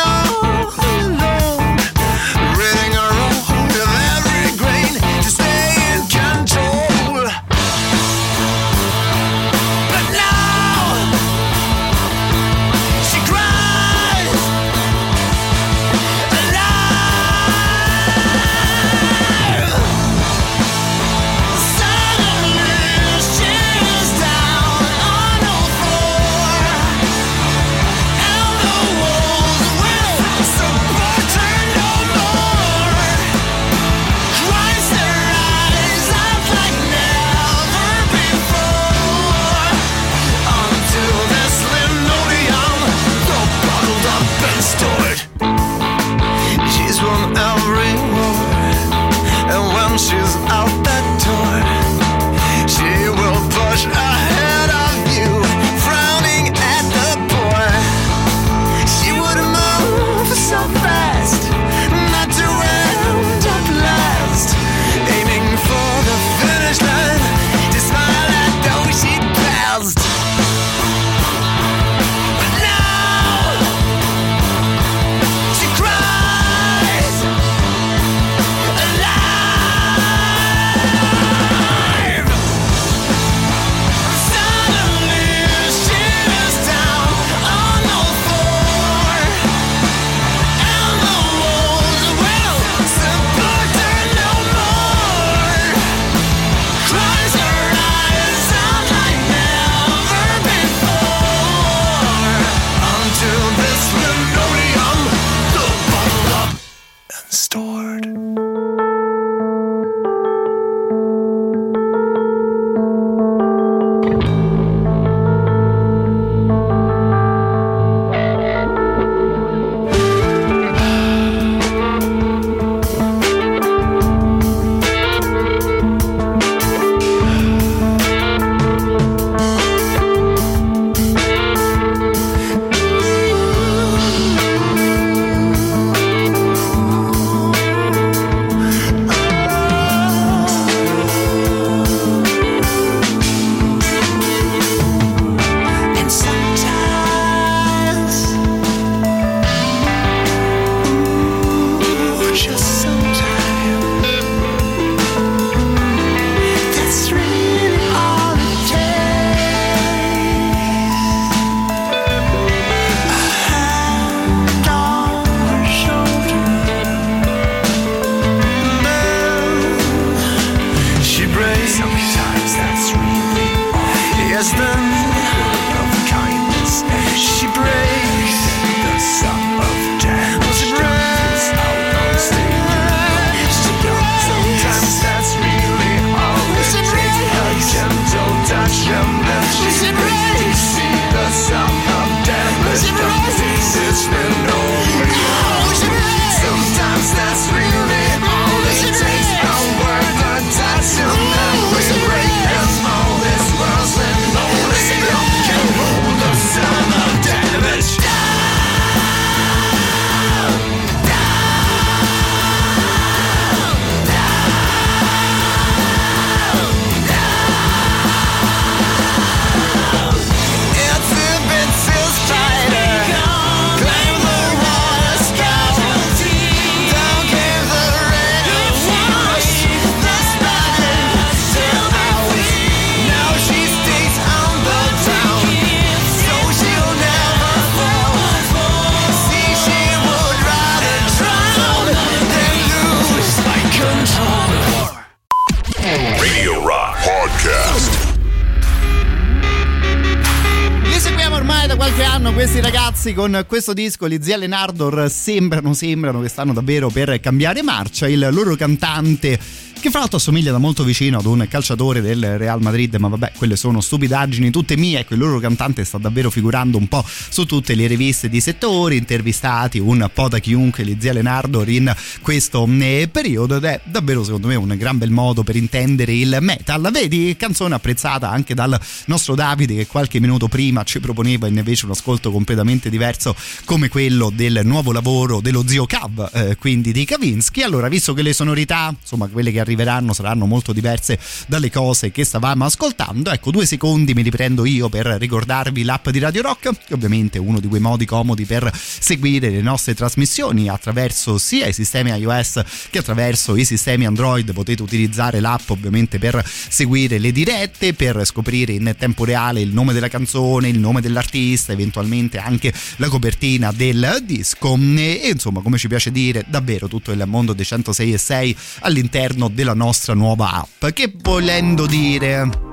[253.09, 258.07] ragazzi con questo disco, gli zia Lenardor, sembrano, sembrano che stanno davvero per cambiare marcia.
[258.07, 259.39] Il loro cantante
[259.79, 263.31] che fra l'altro assomiglia da molto vicino ad un calciatore del Real Madrid, ma vabbè,
[263.37, 264.99] quelle sono stupidaggini tutte mie.
[264.99, 268.95] Ecco, il loro cantante sta davvero figurando un po' su tutte le riviste di settore,
[268.95, 271.93] intervistati un po' da chiunque, gli zia Leonardo in
[272.29, 276.37] questo eh, periodo ed è davvero secondo me un gran bel modo per intendere il
[276.41, 276.87] metal.
[276.91, 281.91] Vedi, canzone apprezzata anche dal nostro Davide che qualche minuto prima ci proponeva invece un
[281.91, 283.35] ascolto completamente diverso
[283.65, 287.63] come quello del nuovo lavoro dello zio Cav, eh, quindi di Kavinsky.
[287.63, 292.23] Allora, visto che le sonorità, insomma, quelle che arriveranno saranno molto diverse dalle cose che
[292.23, 293.31] stavamo ascoltando.
[293.31, 297.41] Ecco, due secondi mi riprendo io per ricordarvi l'app di Radio Rock, che ovviamente è
[297.41, 302.61] uno di quei modi comodi per seguire le nostre trasmissioni attraverso sia i sistemi iOS
[302.89, 304.53] che attraverso i sistemi Android.
[304.53, 309.93] Potete utilizzare l'app ovviamente per seguire le dirette, per scoprire in tempo reale il nome
[309.93, 315.87] della canzone, il nome dell'artista, eventualmente anche la copertina del disco e insomma, come ci
[315.87, 320.85] piace dire, davvero tutto il mondo dei 106 e 6 all'interno della nostra nuova app
[320.93, 322.68] che volendo dire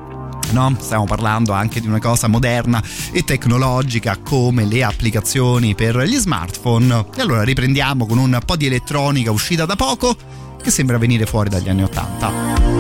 [0.53, 0.77] No?
[0.79, 2.83] Stiamo parlando anche di una cosa moderna
[3.13, 7.07] e tecnologica come le applicazioni per gli smartphone.
[7.15, 10.17] E allora riprendiamo con un po' di elettronica uscita da poco
[10.63, 12.76] che sembra venire fuori dagli anni 80.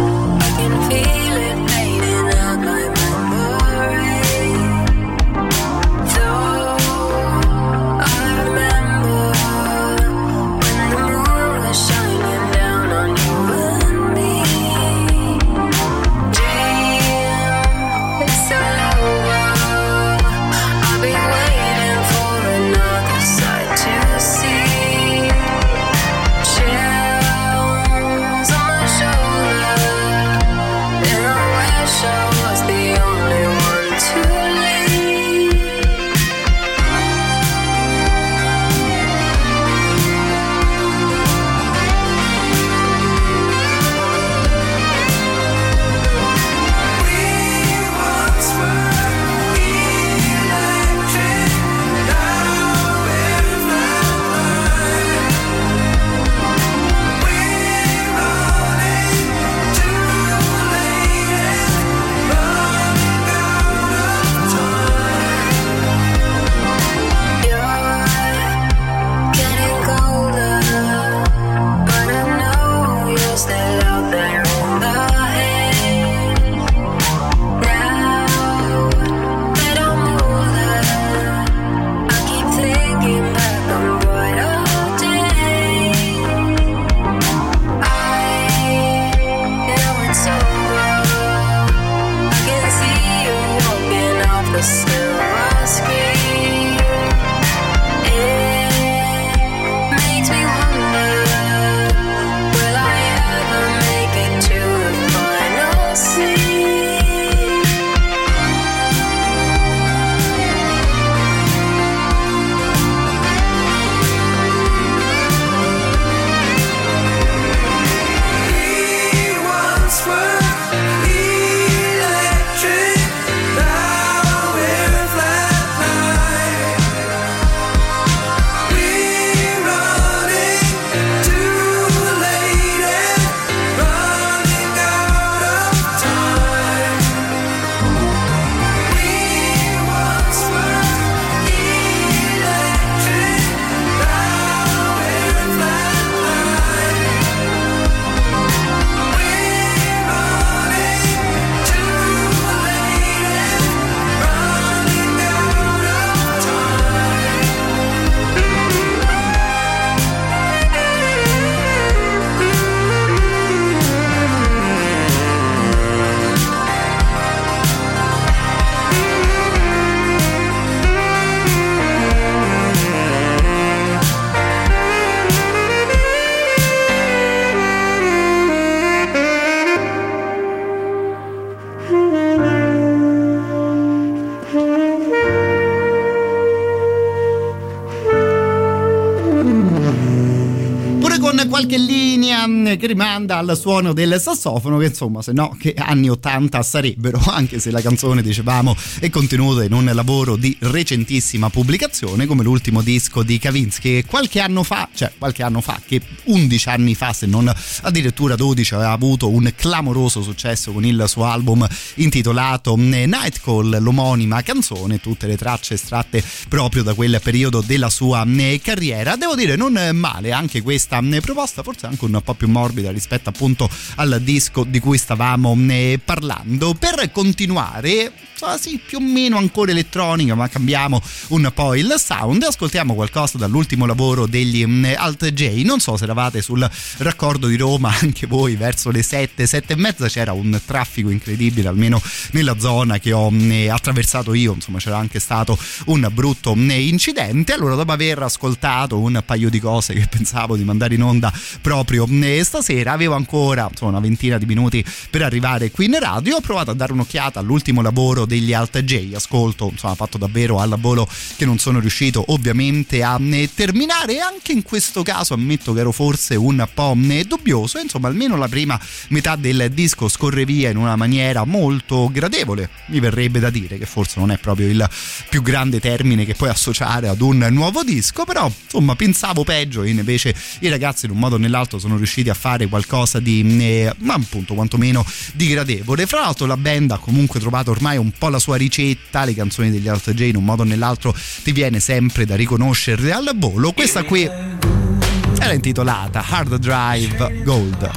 [193.36, 197.58] Che rimanda al suono del sassofono che insomma se no che anni 80 sarebbero anche
[197.58, 203.22] se la canzone dicevamo è contenuta in un lavoro di recentissima pubblicazione come l'ultimo disco
[203.22, 207.26] di Kavinsky che qualche anno fa cioè qualche anno fa che 11 anni fa se
[207.26, 211.66] non addirittura 12 aveva avuto un clamoroso successo con il suo album
[211.96, 217.90] intitolato mm, Night Call l'omonima canzone tutte le tracce estratte proprio da quel periodo della
[217.90, 219.16] sua mm, carriera.
[219.16, 223.28] Devo dire non male anche questa mm, proposta forse anche un po' più morbida rispetto
[223.28, 225.56] appunto al disco di cui stavamo
[226.04, 226.74] parlando.
[226.74, 228.12] Per continuare
[228.58, 232.42] sì più o meno ancora elettronica ma cambiamo un po' il sound.
[232.42, 235.62] Ascoltiamo qualcosa dall'ultimo lavoro degli mm, Alt J.
[235.64, 236.68] Non so se eravate sul
[236.98, 241.68] raccordo di Roma anche voi verso le 7 7 e mezza c'era un traffico incredibile
[241.68, 242.00] almeno
[242.32, 244.52] nella zona che ho mm, attraversato io.
[244.52, 247.54] Insomma c'era anche stato un brutto mm, incidente.
[247.54, 251.32] Allora dopo aver ascoltato un paio di cose che pensavo di mandare in onda
[251.62, 252.06] proprio
[252.42, 256.36] stasera avevo ancora insomma, una ventina di minuti per arrivare qui in radio.
[256.36, 259.14] Ho provato a dare un'occhiata all'ultimo lavoro degli Alt J.
[259.14, 264.18] Ascolto insomma fatto davvero al lavoro che non sono riuscito ovviamente a eh, terminare.
[264.18, 267.78] Anche in questo caso ammetto che ero forse un po' eh, dubbioso.
[267.78, 268.78] Insomma almeno la prima
[269.08, 272.68] metà del disco scorre via in una maniera molto gradevole.
[272.86, 274.88] Mi verrebbe da dire che forse non è proprio il
[275.28, 279.82] più grande termine che puoi associare ad un nuovo disco però insomma pensavo peggio.
[279.82, 283.44] E invece i ragazzi in un modo o nell'altro sono riusciti a fare qualcosa di
[283.60, 285.04] eh, ma appunto quantomeno
[285.34, 286.06] di gradevole.
[286.06, 289.70] Fra l'altro la band ha comunque trovato ormai un po' la sua ricetta le canzoni
[289.70, 293.72] degli Alt J in un modo o nell'altro ti viene sempre da riconoscerle al volo
[293.72, 297.90] questa qui era intitolata Hard Drive Gold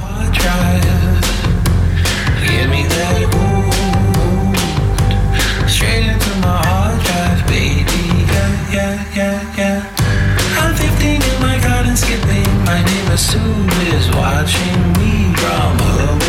[6.40, 8.02] my hard drive, baby.
[8.32, 10.60] Yeah, yeah, yeah, yeah.
[10.60, 12.48] I'm 15 in my garden skipping.
[12.64, 13.38] My neighbor Sue
[13.94, 16.19] is watching me from window.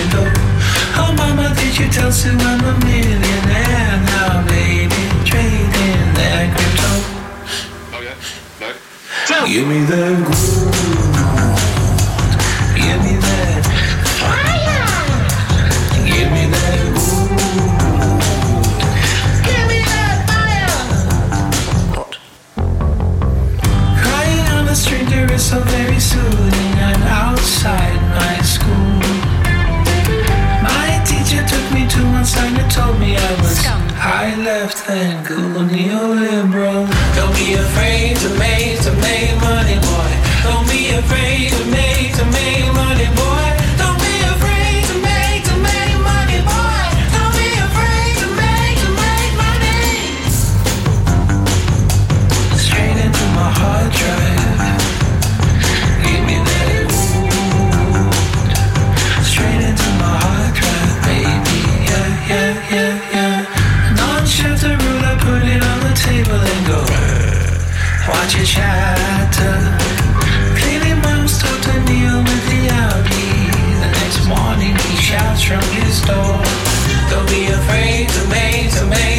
[0.97, 5.03] Oh, mama, did you tell Sue I'm a millionaire now, baby?
[5.25, 6.91] Trading that crypto.
[7.93, 8.15] Oh yeah?
[9.47, 10.71] Give me that groove.
[12.75, 13.63] Give me that
[14.19, 14.87] fire.
[16.05, 17.41] Give me that groove.
[19.45, 20.75] Give me that fire.
[24.03, 26.73] Crying on the street, there is so very soothing.
[26.79, 28.41] I'm outside my
[32.35, 36.87] me to one side and told me I was high left and cool neoliberal.
[37.15, 40.11] Don't be afraid to make to make money, boy.
[40.43, 42.70] Don't be afraid to make to make
[74.31, 76.37] morning, he shouts from his door.
[77.09, 79.10] Don't be afraid to make, to make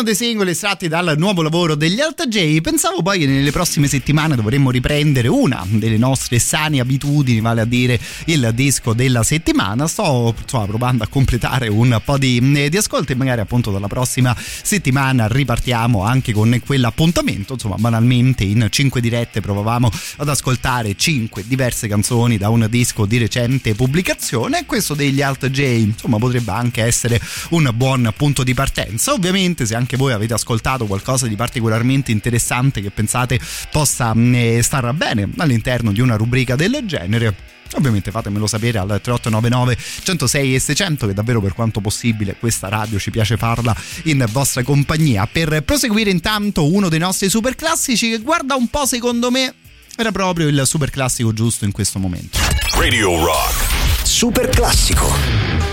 [0.00, 2.62] uno dei singoli estratti dal nuovo lavoro degli Alt J.
[2.62, 7.64] Pensavo poi che nelle prossime settimane dovremmo riprendere una delle nostre sane abitudini, vale a
[7.66, 9.86] dire il disco della settimana.
[9.86, 13.88] Sto insomma, provando a completare un po' di, eh, di ascolti e magari appunto dalla
[13.88, 17.52] prossima settimana ripartiamo anche con quell'appuntamento.
[17.52, 23.18] Insomma, banalmente in 5 dirette provavamo ad ascoltare 5 diverse canzoni da un disco di
[23.18, 24.64] recente pubblicazione.
[24.64, 27.20] Questo degli Alt J, insomma, potrebbe anche essere
[27.50, 29.12] un buon punto di partenza.
[29.12, 33.38] Ovviamente, se anche voi avete ascoltato qualcosa di particolarmente interessante che pensate
[33.70, 39.76] possa mh, stare bene all'interno di una rubrica del genere ovviamente fatemelo sapere al 3899
[40.02, 44.62] 106 e 600 che davvero per quanto possibile questa radio ci piace farla in vostra
[44.62, 45.28] compagnia.
[45.30, 49.54] Per proseguire intanto uno dei nostri super classici che guarda un po' secondo me
[49.96, 52.38] era proprio il super classico giusto in questo momento.
[52.76, 54.06] Radio Rock.
[54.06, 55.69] Super classico.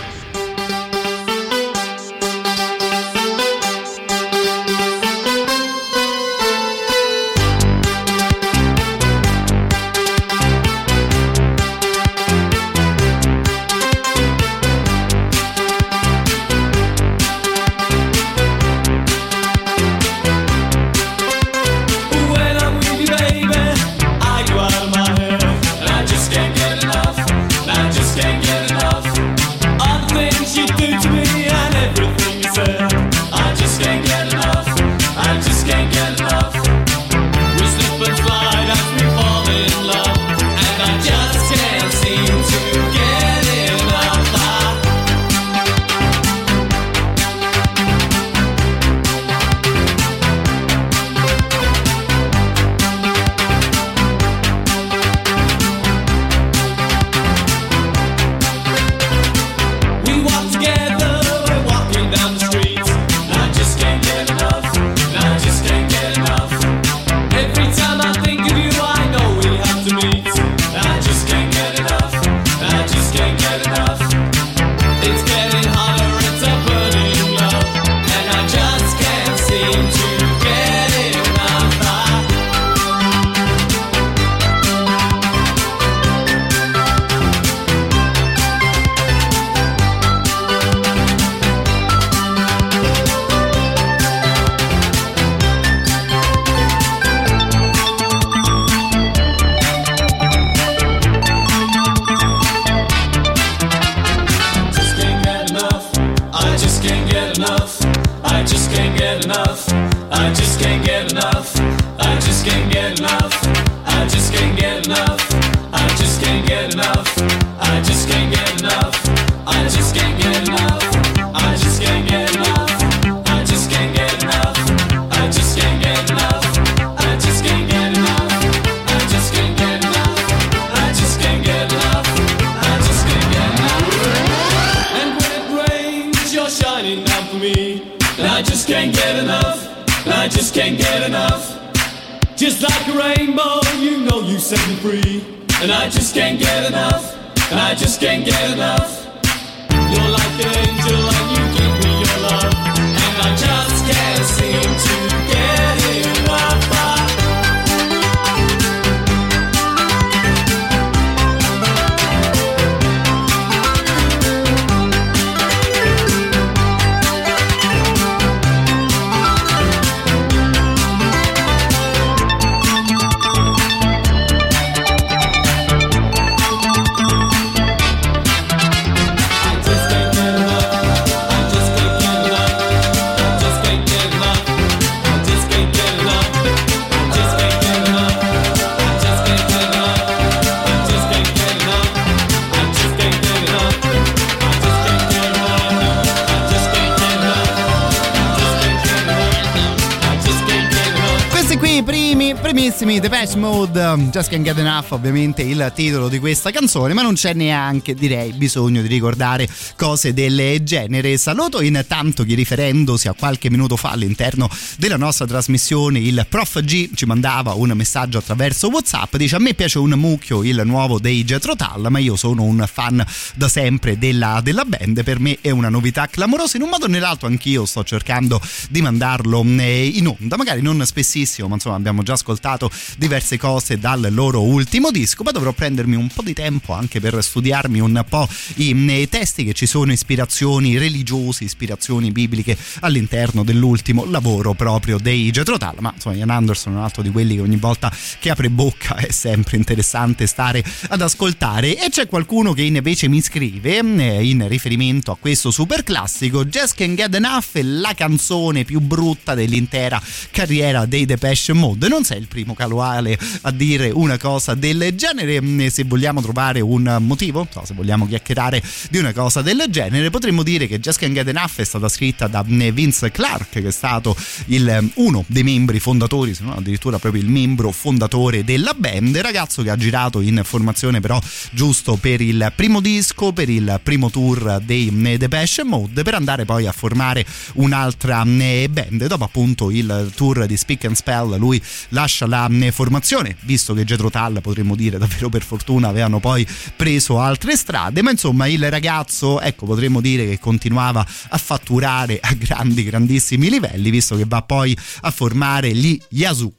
[204.38, 208.34] can get an Enough, ovviamente il titolo di questa canzone, ma non c'è neanche, direi,
[208.34, 211.18] bisogno di ricordare cose del genere.
[211.18, 214.48] Saluto intanto chi riferendosi a qualche minuto fa all'interno
[214.78, 219.56] della nostra trasmissione, il Prof G ci mandava un messaggio attraverso WhatsApp, dice a me
[219.56, 223.98] piace un mucchio il nuovo dei Jethro Tull, ma io sono un fan da sempre
[223.98, 227.66] della, della band, per me è una novità clamorosa, in un modo o nell'altro anch'io
[227.66, 228.40] sto cercando
[228.70, 233.80] di mandarlo eh, in onda, magari non spessissimo, ma insomma abbiamo già ascoltato diverse cose
[233.80, 238.04] dal loro ultimo disco, ma dovrò prendermi un po' di tempo anche per studiarmi un
[238.08, 244.98] po' i eh, testi che ci sono ispirazioni religiose, ispirazioni bibliche all'interno dell'ultimo lavoro proprio
[244.98, 247.92] dei Jethro Tull, ma insomma Ian Anderson è un altro di quelli che ogni volta
[248.20, 251.78] che apre bocca è sempre interessante stare ad ascoltare.
[251.78, 256.76] E c'è qualcuno che invece mi scrive eh, in riferimento a questo super classico Just
[256.76, 261.88] Can't Get Enough è la canzone più brutta dell'intera carriera dei Depeche Mode.
[261.88, 265.42] Non sei il primo casuale a dire una cosa del genere.
[265.42, 270.44] Mm, Se vogliamo trovare un motivo, se vogliamo chiacchierare di una cosa del genere, potremmo
[270.44, 273.72] dire che Just Can't Get Enough è stata scritta da mm, Vince Clark, che è
[273.72, 274.16] stato
[274.48, 279.18] il, mm, uno dei membri fondatori, se non addirittura proprio il membro fondatore della band,
[279.18, 281.20] ragazzo che ha girato in formazione però
[281.52, 286.66] giusto per il primo disco, per il primo tour dei Depeche Mode, per andare poi
[286.68, 289.08] a formare un'altra band.
[289.08, 294.10] Dopo appunto il tour di Speak and Spell, lui lascia la formazione, visto che Jetro
[294.38, 299.42] Tull, potremmo dire davvero per fortuna, avevano poi preso altre strade, ma insomma il ragazzo,
[299.42, 304.78] ecco, potremmo dire che continuava a fatturare a grandi, grandissimi livelli, visto che va poi
[305.02, 306.54] a formare gli Yazoo.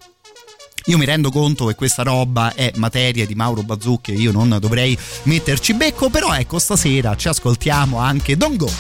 [0.86, 4.56] Io mi rendo conto che questa roba è materia di Mauro Bazzucchi e io non
[4.58, 8.72] dovrei metterci becco, però ecco, stasera ci ascoltiamo anche Don't Go,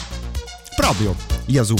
[0.74, 1.14] proprio
[1.46, 1.76] Yazoo.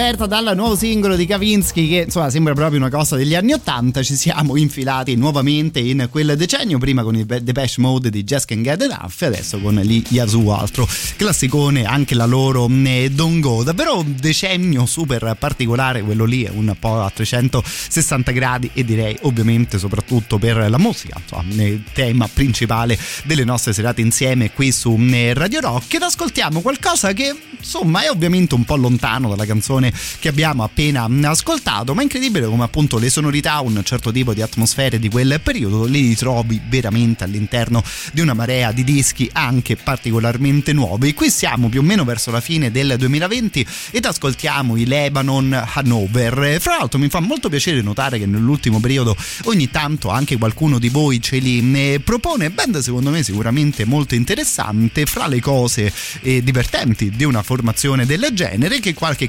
[0.00, 4.00] Aperta dal nuovo singolo di Kavinsky, che insomma sembra proprio una cosa degli anni Ottanta,
[4.04, 8.62] ci siamo infilati nuovamente in quel decennio, prima con il Depeche Mode di Just Can't
[8.62, 13.64] Get Enough e adesso con gli Yazoo, altro classicone, anche la loro eh, Don't Go.
[13.64, 19.18] Davvero un decennio super particolare, quello lì è un po' a 360 gradi e direi
[19.22, 21.42] ovviamente soprattutto per la musica, insomma,
[21.92, 24.96] tema principale delle nostre serate insieme qui su
[25.32, 29.87] Radio Rock ed ascoltiamo qualcosa che insomma è ovviamente un po' lontano dalla canzone
[30.18, 34.42] che abbiamo appena ascoltato, ma è incredibile come appunto le sonorità, un certo tipo di
[34.42, 37.82] atmosfere di quel periodo li ritrovi veramente all'interno
[38.12, 41.14] di una marea di dischi anche particolarmente nuovi.
[41.14, 46.60] Qui siamo più o meno verso la fine del 2020 ed ascoltiamo i Lebanon Hanover.
[46.60, 50.88] Fra l'altro mi fa molto piacere notare che nell'ultimo periodo ogni tanto anche qualcuno di
[50.88, 55.92] voi ce li eh, propone, band secondo me sicuramente molto interessante, fra le cose
[56.22, 59.28] eh, divertenti di una formazione del genere che qualche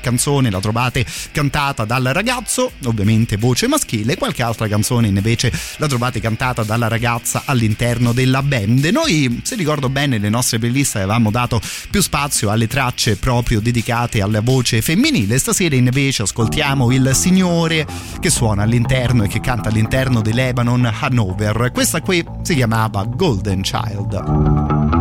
[0.49, 6.19] canzone la trovate cantata dal ragazzo, ovviamente voce maschile, qualche altra canzone invece la trovate
[6.19, 8.83] cantata dalla ragazza all'interno della band.
[8.85, 14.21] Noi, se ricordo bene, le nostre playlist avevamo dato più spazio alle tracce proprio dedicate
[14.21, 15.37] alla voce femminile.
[15.37, 17.85] Stasera invece ascoltiamo il signore
[18.19, 21.71] che suona all'interno e che canta all'interno di Lebanon Hanover.
[21.71, 24.98] Questa qui si chiamava Golden Child.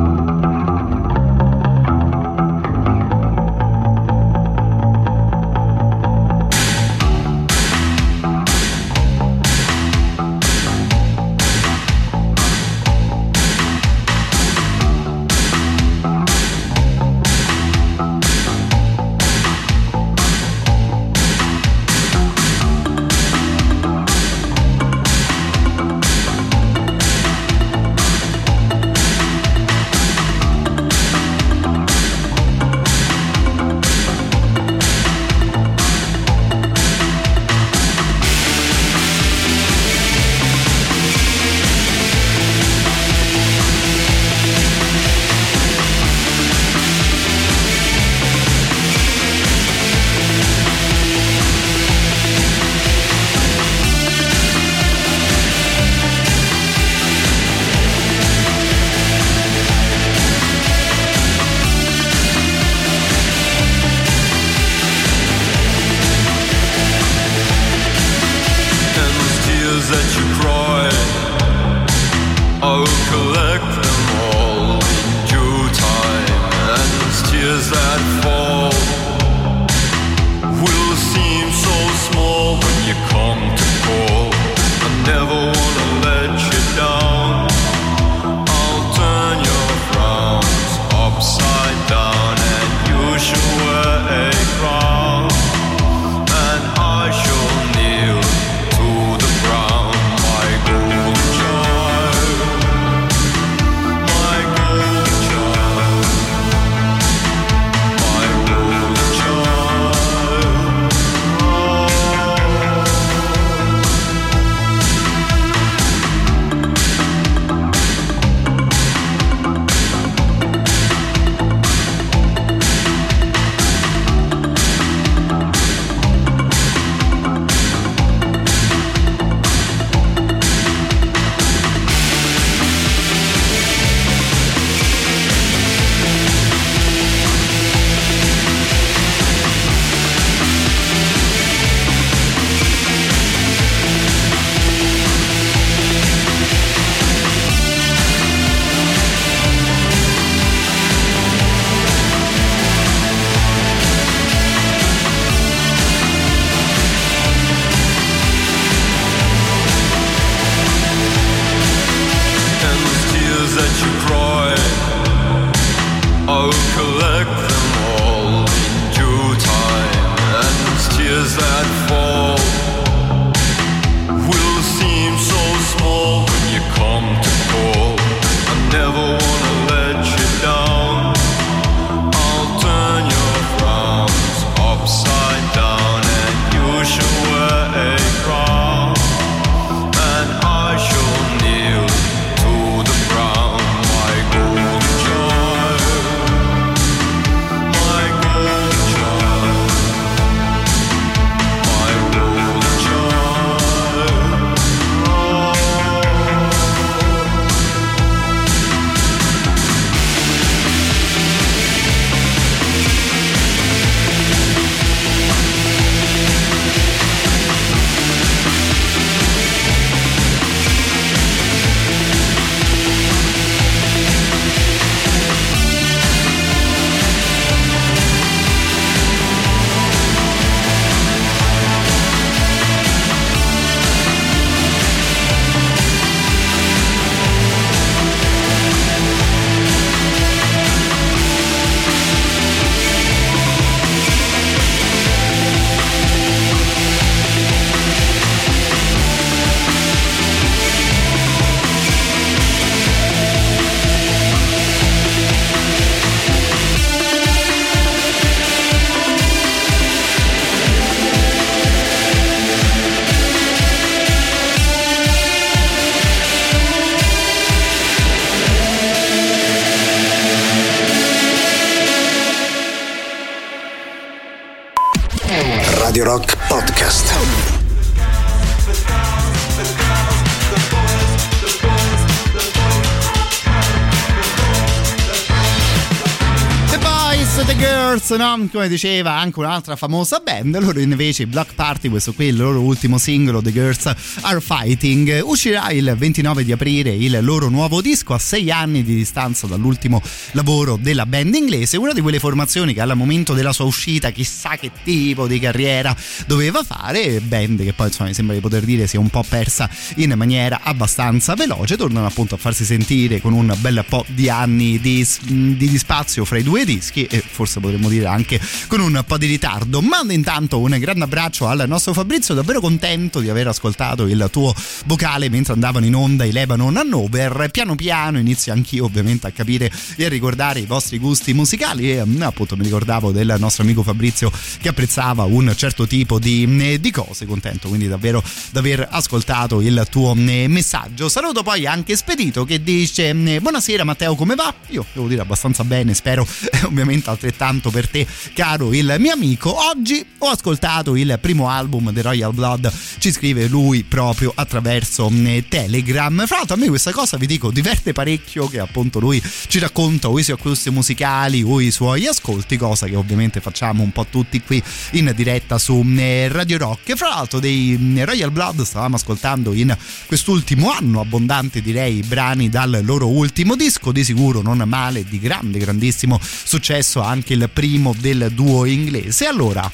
[288.08, 288.48] Girls, no?
[288.50, 292.36] come diceva anche un'altra famosa band, loro invece i Black Party, questo qui è il
[292.36, 297.80] loro ultimo singolo, The Girls Are Fighting, uscirà il 29 di aprile il loro nuovo
[297.80, 300.00] disco a sei anni di distanza dall'ultimo
[300.32, 304.37] lavoro della band inglese, una di quelle formazioni che al momento della sua uscita chissà
[304.56, 305.94] che tipo di carriera
[306.26, 309.24] doveva fare, band che poi insomma mi sembra di poter dire si è un po'
[309.28, 314.28] persa in maniera abbastanza veloce, tornano appunto a farsi sentire con un bel po' di
[314.28, 318.80] anni di, di, di spazio fra i due dischi e forse potremmo dire anche con
[318.80, 319.80] un po' di ritardo.
[319.80, 324.54] Mando intanto un grande abbraccio al nostro Fabrizio, davvero contento di aver ascoltato il tuo
[324.86, 327.48] vocale mentre andavano in onda i Lebanon Hannover.
[327.50, 332.04] Piano piano inizio anch'io ovviamente a capire e a ricordare i vostri gusti musicali e
[332.04, 334.30] mm, appunto mi ricordavo del nostro amico Fabrizio
[334.60, 339.60] che apprezzava un certo tipo di, mm, di cose, contento quindi davvero di aver ascoltato
[339.60, 341.08] il tuo mm, messaggio.
[341.08, 344.52] Saluto poi anche Spedito che dice buonasera Matteo come va?
[344.68, 349.54] Io devo dire abbastanza bene, spero eh, ovviamente altrettanto per te caro il mio amico.
[349.68, 355.38] Oggi ho ascoltato il primo album The Royal Blood, ci scrive lui proprio attraverso mm,
[355.48, 356.26] Telegram.
[356.26, 360.08] Fra l'altro a me questa cosa vi dico diverte parecchio che appunto lui ci racconta
[360.08, 364.06] o i suoi acquisti musicali o i suoi ascolti, cosa che ovviamente facciamo un po'
[364.06, 366.94] tutti qui in diretta su mm, Radio Rock.
[366.94, 369.76] Fra l'altro dei mm, Royal Blood stavamo ascoltando in
[370.06, 375.58] quest'ultimo anno abbondante direi brani dal loro ultimo disco, di sicuro non male, di grande
[375.58, 379.26] grandissimo successo anche il primo del duo inglese.
[379.26, 379.70] Allora,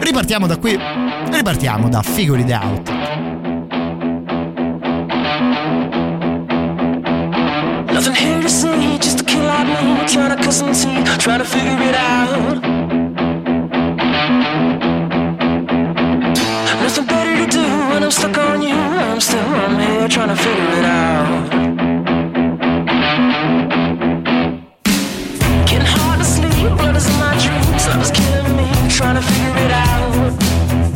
[0.00, 0.78] ripartiamo da qui,
[1.30, 2.98] ripartiamo da Figure It Out.
[7.98, 11.40] Nothing here to see, just a kid like me Trying to cut some teeth, trying
[11.40, 12.77] to figure it out
[20.08, 21.50] Here trying to figure it out.
[25.66, 29.22] Getting hard to sleep, blood is in my dreams Love is killing me, trying to
[29.22, 30.87] figure it out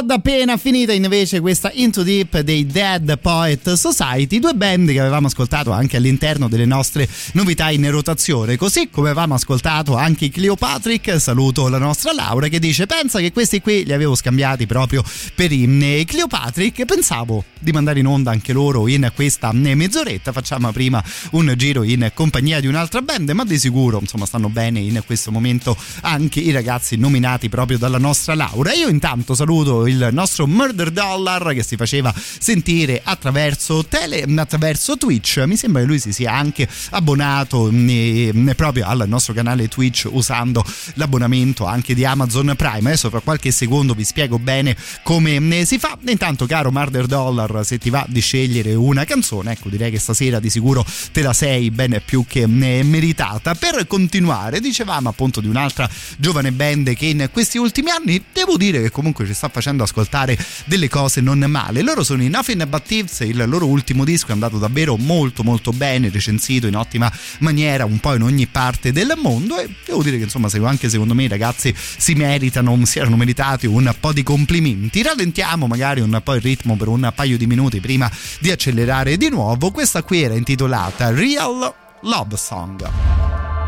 [0.00, 5.26] Blood appena finita invece questa Into Deep dei Dead Poet Society, due band che avevamo
[5.26, 11.68] ascoltato anche all'interno delle nostre novità in rotazione, così come avevamo ascoltato anche Cleopatrick, saluto
[11.68, 15.04] la nostra Laura che dice pensa che questi qui li avevo scambiati proprio
[15.34, 21.04] per i Cleopatrick, pensavo di mandare in onda anche loro in questa mezz'oretta, facciamo prima
[21.32, 25.30] un giro in compagnia di un'altra band, ma di sicuro insomma stanno bene in questo
[25.30, 28.72] momento anche i ragazzi nominati proprio dalla nostra Laura.
[28.72, 35.42] Io intanto saluto il nostro Murder Dollar che si faceva sentire attraverso tele, attraverso Twitch.
[35.46, 40.64] Mi sembra che lui si sia anche abbonato eh, proprio al nostro canale Twitch usando
[40.94, 42.88] l'abbonamento anche di Amazon Prime.
[42.88, 45.96] Adesso fra qualche secondo vi spiego bene come eh, si fa.
[46.06, 50.40] Intanto, caro Murder Dollar, se ti va di scegliere una canzone, ecco, direi che stasera
[50.40, 53.54] di sicuro te la sei ben più che eh, meritata.
[53.54, 58.80] Per continuare, dicevamo appunto di un'altra giovane band che in questi ultimi anni devo dire
[58.82, 61.82] che comunque ci sta facendo ascoltare delle cose non male.
[61.82, 65.72] Loro sono i Nothing But Thieves, il loro ultimo disco è andato davvero molto molto
[65.72, 70.16] bene, recensito in ottima maniera un po' in ogni parte del mondo e devo dire
[70.16, 74.22] che insomma anche secondo me i ragazzi si meritano, si erano meritati un po' di
[74.22, 75.02] complimenti.
[75.02, 78.10] Rallentiamo magari un po' il ritmo per un paio di minuti prima
[78.40, 79.70] di accelerare di nuovo.
[79.70, 83.59] Questa qui era intitolata Real Love Song.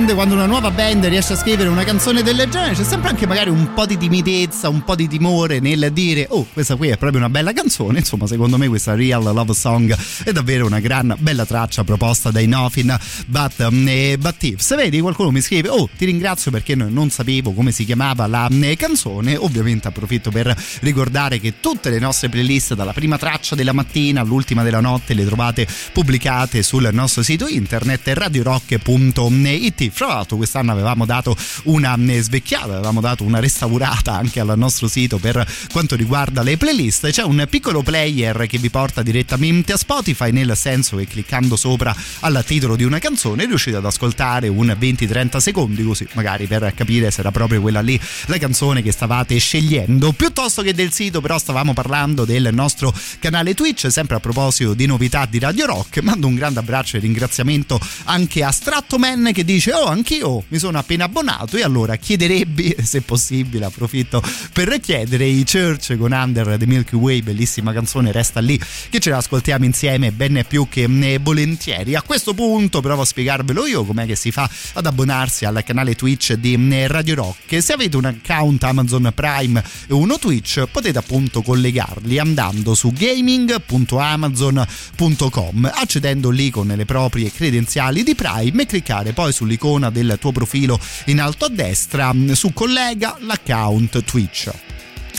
[0.00, 3.26] band, quando una nuova band riesce a scrivere una canzone del genere, c'è sempre anche
[3.26, 6.96] magari un po' di timidezza, un po' di timore nel dire oh, questa qui è
[6.96, 7.98] proprio una bella canzone.
[7.98, 9.94] Insomma, secondo me questa Real Love Song
[10.24, 12.96] è davvero una gran bella traccia proposta dai Nofin
[13.26, 14.60] But, eh, but if.
[14.60, 18.48] Se vedi qualcuno mi scrive oh, ti ringrazio perché non sapevo come si chiamava la
[18.48, 23.72] eh, canzone, ovviamente approfitto per ricordare che tutte le nostre playlist dalla prima traccia della
[23.72, 30.72] mattina all'ultima della notte le trovate pubblicate sul nostro sito internet radiorock.it tra l'altro quest'anno
[30.72, 35.94] avevamo dato una eh, svecchiata, avevamo dato una restaurata anche al nostro sito per quanto
[35.94, 37.10] riguarda le playlist.
[37.10, 41.94] C'è un piccolo player che vi porta direttamente a Spotify, nel senso che cliccando sopra
[42.20, 47.10] al titolo di una canzone riuscite ad ascoltare un 20-30 secondi, così magari per capire
[47.10, 50.12] se era proprio quella lì la canzone che stavate scegliendo.
[50.12, 54.86] Piuttosto che del sito, però stavamo parlando del nostro canale Twitch, sempre a proposito di
[54.86, 56.00] novità di Radio Rock.
[56.00, 60.78] Mando un grande abbraccio e ringraziamento anche a Strattoman che dice: oh anch'io mi sono
[60.78, 66.66] appena abbonato e allora chiederebbi se possibile approfitto per chiedere i Church con Under the
[66.66, 71.94] Milky Way bellissima canzone resta lì che ce l'ascoltiamo insieme ben più che eh, volentieri.
[71.94, 75.94] A questo punto provo a spiegarvelo io com'è che si fa ad abbonarsi al canale
[75.94, 77.62] Twitch di eh, Radio Rock.
[77.62, 85.70] Se avete un account Amazon Prime e uno Twitch potete appunto collegarli andando su gaming.amazon.com
[85.72, 90.32] accedendo lì con le proprie credenziali di Prime e cliccare poi sull'icona l'icona del tuo
[90.32, 94.50] profilo in alto a destra, su collega l'account Twitch.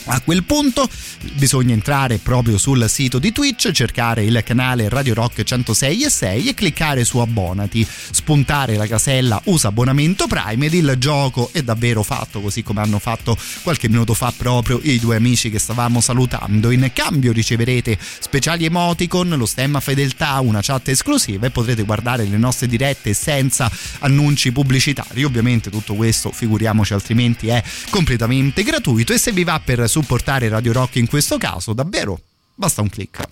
[0.05, 0.89] A quel punto
[1.33, 6.49] bisogna entrare proprio sul sito di Twitch, cercare il canale Radio Rock 106 e 6
[6.49, 12.03] e cliccare su abbonati, spuntare la casella usa abbonamento Prime ed il gioco è davvero
[12.03, 16.71] fatto così come hanno fatto qualche minuto fa proprio i due amici che stavamo salutando.
[16.71, 22.37] In cambio riceverete speciali emoticon, lo stemma fedeltà, una chat esclusiva e potrete guardare le
[22.37, 25.23] nostre dirette senza annunci pubblicitari.
[25.23, 30.71] Ovviamente tutto questo, figuriamoci altrimenti, è completamente gratuito e se vi va per supportare Radio
[30.73, 32.19] Rock in questo caso, davvero
[32.55, 33.25] basta un clic.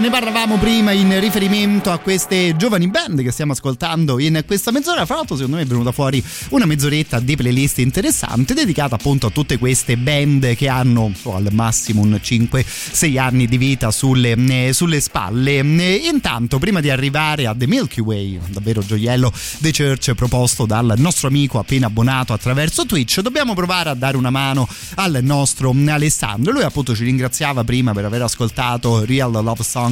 [0.00, 5.06] Ne parlavamo prima in riferimento a queste giovani band che stiamo ascoltando in questa mezz'ora.
[5.06, 9.30] Fra l'altro, secondo me è venuta fuori una mezz'oretta di playlist interessante dedicata appunto a
[9.30, 14.72] tutte queste band che hanno oh, al massimo un 5-6 anni di vita sulle, eh,
[14.72, 15.58] sulle spalle.
[15.58, 20.94] Eh, intanto, prima di arrivare a The Milky Way, davvero gioiello The Church proposto dal
[20.96, 24.66] nostro amico appena abbonato attraverso Twitch, dobbiamo provare a dare una mano
[24.96, 26.52] al nostro Alessandro.
[26.52, 29.82] Lui appunto ci ringraziava prima per aver ascoltato Real Love Song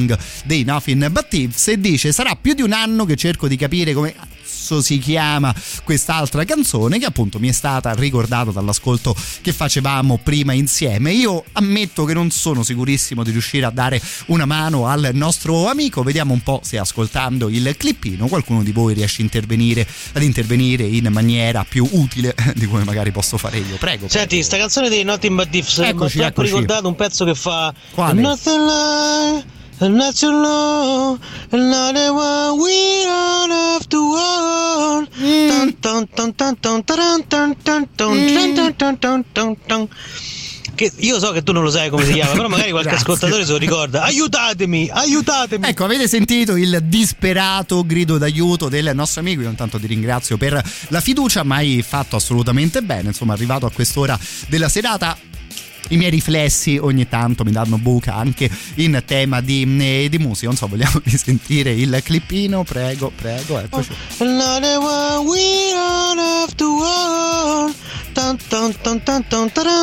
[0.45, 3.93] dei Nothing But Thieves e dice sarà più di un anno che cerco di capire
[3.93, 4.13] come
[4.81, 5.53] si chiama
[5.83, 11.11] quest'altra canzone che appunto mi è stata ricordata dall'ascolto che facevamo prima insieme.
[11.11, 16.01] Io ammetto che non sono sicurissimo di riuscire a dare una mano al nostro amico,
[16.03, 20.83] vediamo un po' se ascoltando il clippino qualcuno di voi riesce a intervenire, ad intervenire
[20.83, 23.75] in maniera più utile di come magari posso fare io.
[23.77, 24.07] Prego.
[24.07, 26.47] Senti, sta canzone dei Nothing But Thieves Eccoci, eccoci.
[26.47, 28.21] ricordato un pezzo che fa Quale?
[28.21, 29.52] Nothing like
[29.83, 31.19] And not so long,
[31.51, 35.09] another one we run off the world.
[40.75, 43.43] Che io so che tu non lo sai come si chiama, però magari qualche ascoltatore
[43.43, 44.03] se lo ricorda.
[44.03, 45.67] Aiutatemi, aiutatemi.
[45.67, 49.41] Ecco, avete sentito il disperato grido d'aiuto del nostro amico.
[49.41, 53.09] Io intanto ti ringrazio per la fiducia, ma hai fatto assolutamente bene.
[53.09, 55.17] Insomma, arrivato a quest'ora della serata
[55.89, 60.47] i miei riflessi ogni tanto mi danno buca anche in tema di, eh, di musica.
[60.47, 62.63] Non so, vogliamo risentire il clippino?
[62.63, 63.89] Prego, prego, eccoci.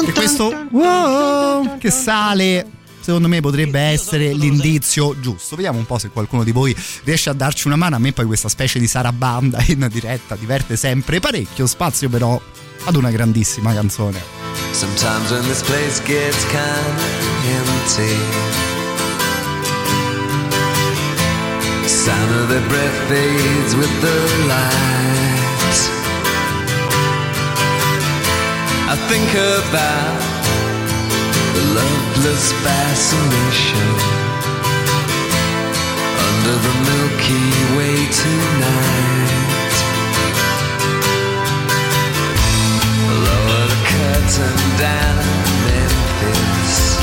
[0.09, 5.56] E questo wow, che sale secondo me potrebbe essere l'indizio giusto.
[5.56, 7.97] Vediamo un po' se qualcuno di voi riesce a darci una mano.
[7.97, 11.66] A me poi questa specie di sarabanda in diretta diverte sempre parecchio.
[11.66, 12.40] Spazio però
[12.85, 14.23] ad una grandissima canzone.
[14.73, 17.05] Sometimes when this place gets kinda
[17.44, 18.59] empty,
[21.86, 24.16] sound of their breath fades with the
[24.48, 25.78] light.
[28.89, 30.20] I think about
[31.55, 33.89] the loveless fascination
[36.27, 37.47] under the Milky
[37.77, 39.39] Way tonight.
[44.31, 45.16] Curtain down,
[45.66, 47.01] Memphis.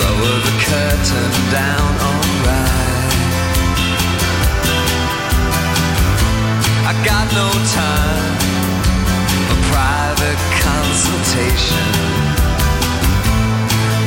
[0.00, 3.12] Lower the curtain down, alright.
[6.88, 8.36] I got no time
[9.48, 11.92] for private consultation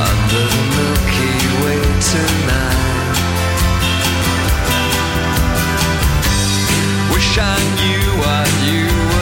[0.10, 3.14] under the Milky Way tonight.
[7.14, 9.12] Wish I knew what you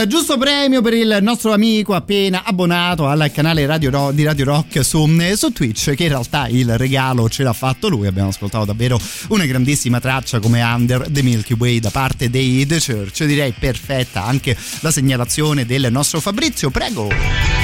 [0.00, 4.46] Il giusto premio per il nostro amico appena abbonato al canale Radio Ro- di Radio
[4.46, 5.06] Rock su,
[5.36, 8.06] su Twitch, che in realtà il regalo ce l'ha fatto lui.
[8.06, 8.98] Abbiamo ascoltato davvero
[9.28, 13.24] una grandissima traccia come Under the Milky Way da parte dei The Church.
[13.24, 16.70] Direi perfetta anche la segnalazione del nostro Fabrizio.
[16.70, 17.08] Prego.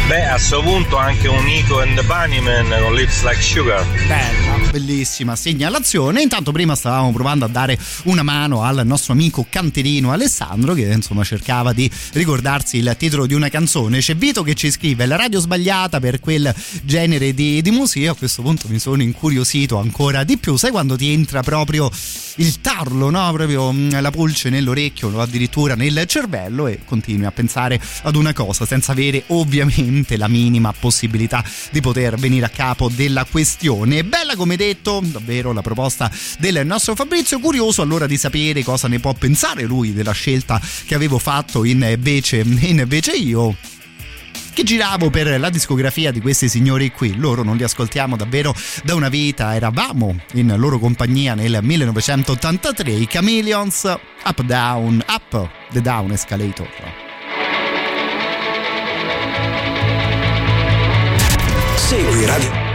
[0.06, 3.84] Beh, a suo punto anche un Nico and the Bunnyman con Lips Like Sugar.
[4.06, 6.20] Bella, bellissima segnalazione.
[6.20, 11.24] Intanto prima stavamo provando a dare una mano al nostro amico canterino Alessandro che insomma
[11.24, 11.90] cercava di
[12.26, 14.00] ricordarsi il titolo di una canzone.
[14.00, 18.10] C'è Vito che ci scrive la radio sbagliata per quel genere di, di musica.
[18.10, 20.56] A questo punto mi sono incuriosito ancora di più.
[20.56, 21.88] Sai quando ti entra proprio
[22.36, 23.32] il tarlo, no?
[23.32, 28.32] Proprio mm, la pulce nell'orecchio o addirittura nel cervello e continui a pensare ad una
[28.32, 34.02] cosa senza avere ovviamente la minima possibilità di poter venire a capo della questione.
[34.02, 37.38] Bella come detto, davvero la proposta del nostro Fabrizio.
[37.38, 41.64] Curioso allora di sapere cosa ne può pensare lui della scelta che avevo fatto
[42.16, 43.54] invece, invece io
[44.52, 47.14] che giravo per la discografia di questi signori qui.
[47.16, 53.06] Loro non li ascoltiamo davvero da una vita, eravamo in loro compagnia nel 1983, i
[53.06, 53.82] Chameleons,
[54.24, 56.68] Up Down, Up the Down Escalator.
[61.76, 62.65] Segui Radio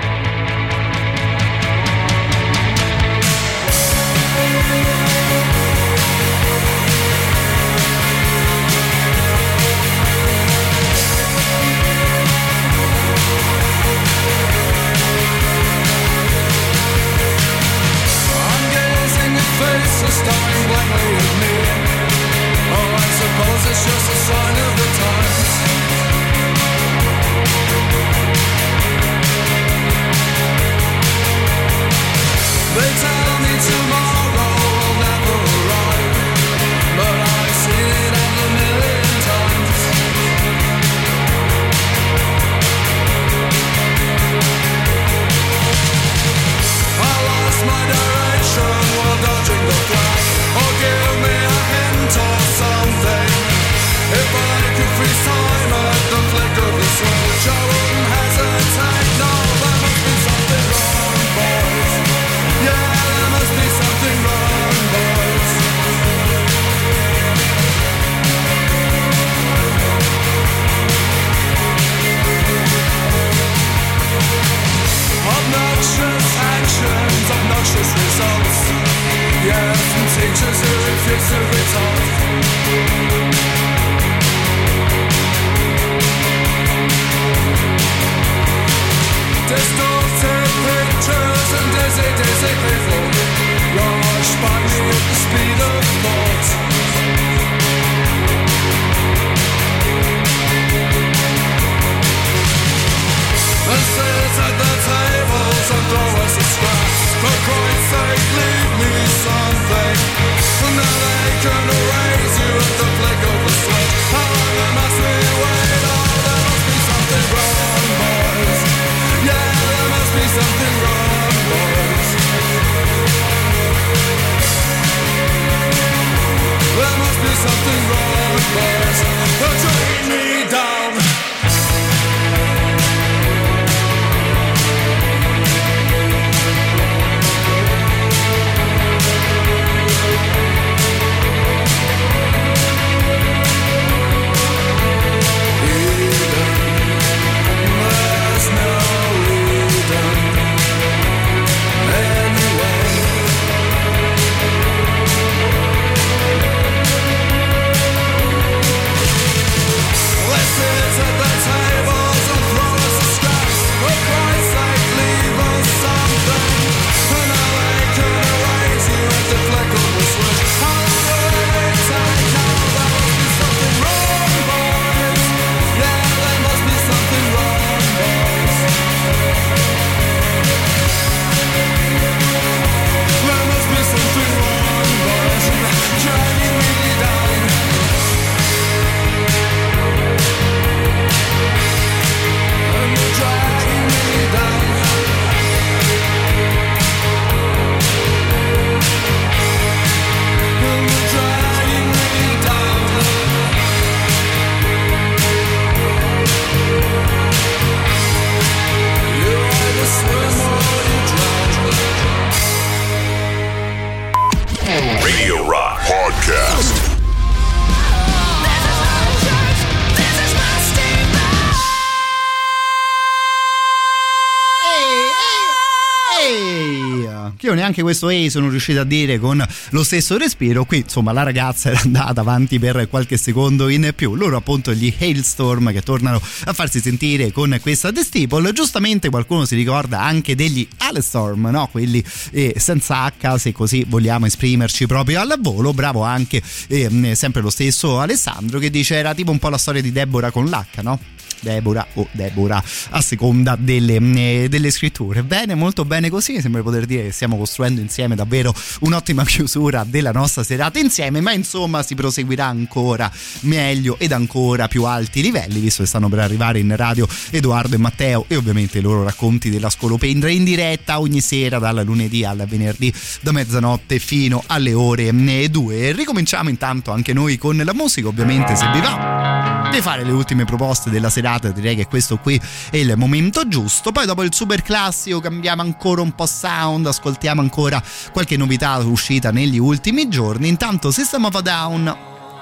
[227.91, 230.63] questo A sono riuscito a dire con lo stesso respiro.
[230.63, 234.15] Qui insomma la ragazza era andata avanti per qualche secondo in più.
[234.15, 238.53] Loro appunto gli Hailstorm che tornano a farsi sentire con questa The Steeple.
[238.53, 241.67] Giustamente qualcuno si ricorda anche degli Alestorm, no?
[241.67, 242.01] quelli
[242.31, 245.73] eh, senza H se così vogliamo esprimerci proprio al volo.
[245.73, 249.81] Bravo anche eh, sempre lo stesso Alessandro che dice era tipo un po' la storia
[249.81, 250.99] di Deborah con l'H, no?
[251.41, 255.23] Deborah o Deborah a seconda delle, eh, delle scritture.
[255.23, 256.39] Bene, molto bene così.
[256.39, 261.21] Sembra poter dire che stiamo costruendo insieme davvero un'ottima chiusura della nostra serata insieme.
[261.21, 263.11] Ma insomma, si proseguirà ancora
[263.41, 267.79] meglio ed ancora più alti livelli, visto che stanno per arrivare in radio Edoardo e
[267.79, 272.45] Matteo e ovviamente i loro racconti della scolopendra in diretta ogni sera dal lunedì al
[272.47, 275.91] venerdì da mezzanotte fino alle ore 2.
[275.91, 280.43] Ricominciamo intanto anche noi con la musica, ovviamente se vi va di fare le ultime
[280.43, 282.39] proposte della serata direi che questo qui
[282.69, 283.91] è il momento giusto.
[283.91, 287.81] Poi dopo il super classico cambiamo ancora un po' sound ascoltiamo ancora
[288.11, 290.47] qualche novità uscita negli ultimi giorni.
[290.47, 291.97] Intanto System of a Down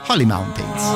[0.07, 0.87] Holy Mountains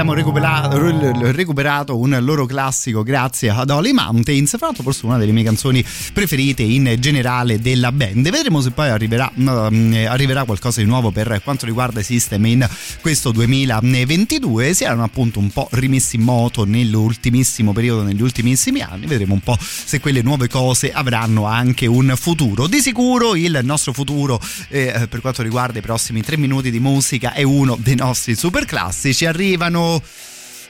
[0.00, 5.32] abbiamo recuperato, recuperato un loro classico grazie ad Holy Mountains, fra l'altro forse una delle
[5.32, 8.30] mie canzoni preferite in generale della band.
[8.30, 12.66] Vedremo se poi arriverà, mm, arriverà qualcosa di nuovo per quanto riguarda i System in
[13.02, 14.72] questo 2022.
[14.72, 19.04] Si erano appunto un po' rimessi in moto nell'ultimissimo periodo, negli ultimissimi anni.
[19.04, 22.66] Vedremo un po' se quelle nuove cose avranno anche un futuro.
[22.68, 27.34] Di sicuro il nostro futuro eh, per quanto riguarda i prossimi tre minuti di musica
[27.34, 29.26] è uno dei nostri super classici.
[29.26, 29.89] Arrivano,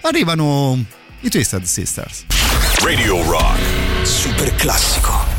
[0.02, 0.84] arrivano
[1.20, 2.24] i Twisted Sisters.
[2.82, 3.58] Radio Rock.
[4.02, 5.29] Super classico.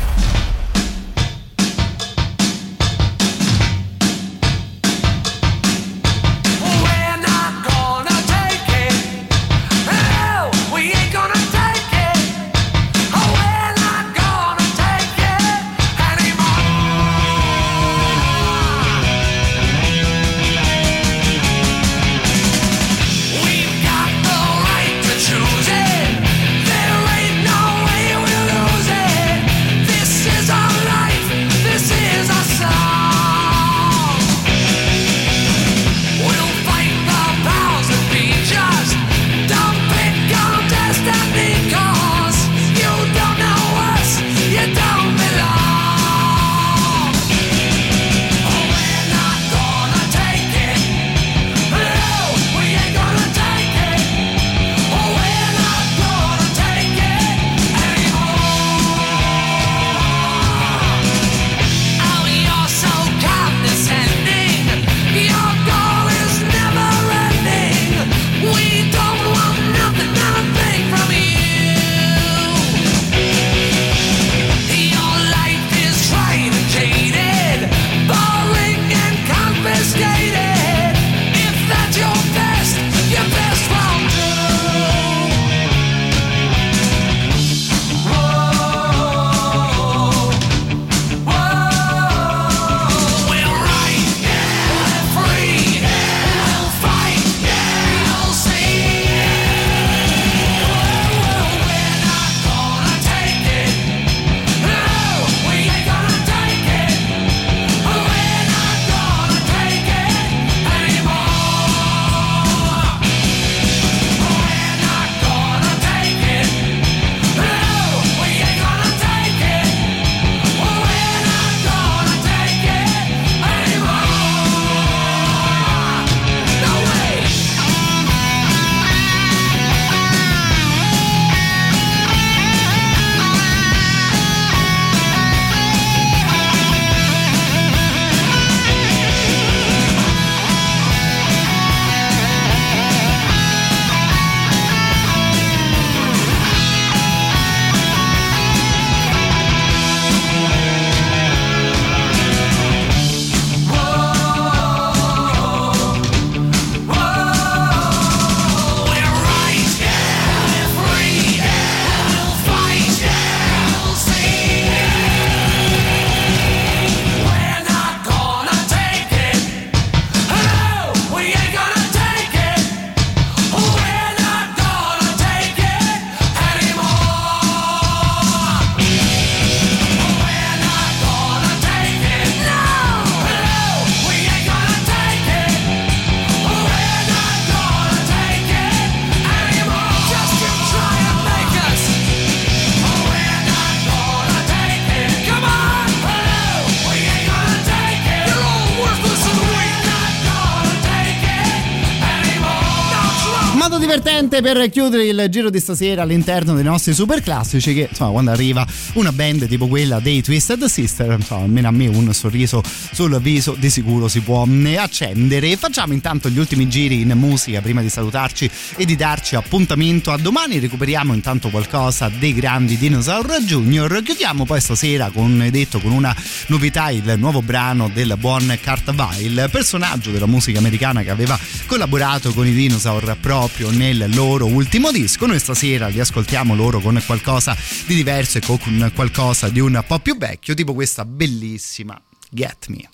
[204.32, 208.30] Divertente per chiudere il giro di stasera all'interno dei nostri super classici che insomma quando
[208.30, 212.62] arriva una band tipo quella dei Twisted Sister insomma almeno a me un sorriso
[212.92, 215.56] sul viso di sicuro si può mm, accendere.
[215.56, 220.12] Facciamo intanto gli ultimi giri in musica prima di salutarci e di darci appuntamento.
[220.12, 224.02] A domani recuperiamo intanto qualcosa dei grandi Dinosaur Junior.
[224.02, 226.14] Chiudiamo poi stasera come detto con una
[226.46, 232.32] novità il nuovo brano del buon Kurt Weill personaggio della musica americana che aveva collaborato
[232.32, 235.26] con i Dinosaur proprio nel loro ultimo disco.
[235.26, 239.98] Noi stasera li ascoltiamo loro con qualcosa di diverso e con qualcosa di un po'
[239.98, 242.88] più vecchio tipo questa bellissima Get Me.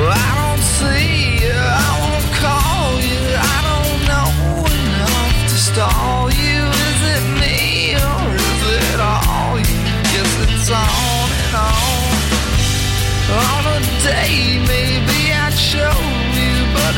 [0.00, 0.47] I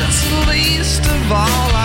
[0.00, 1.79] you, but it's the least of all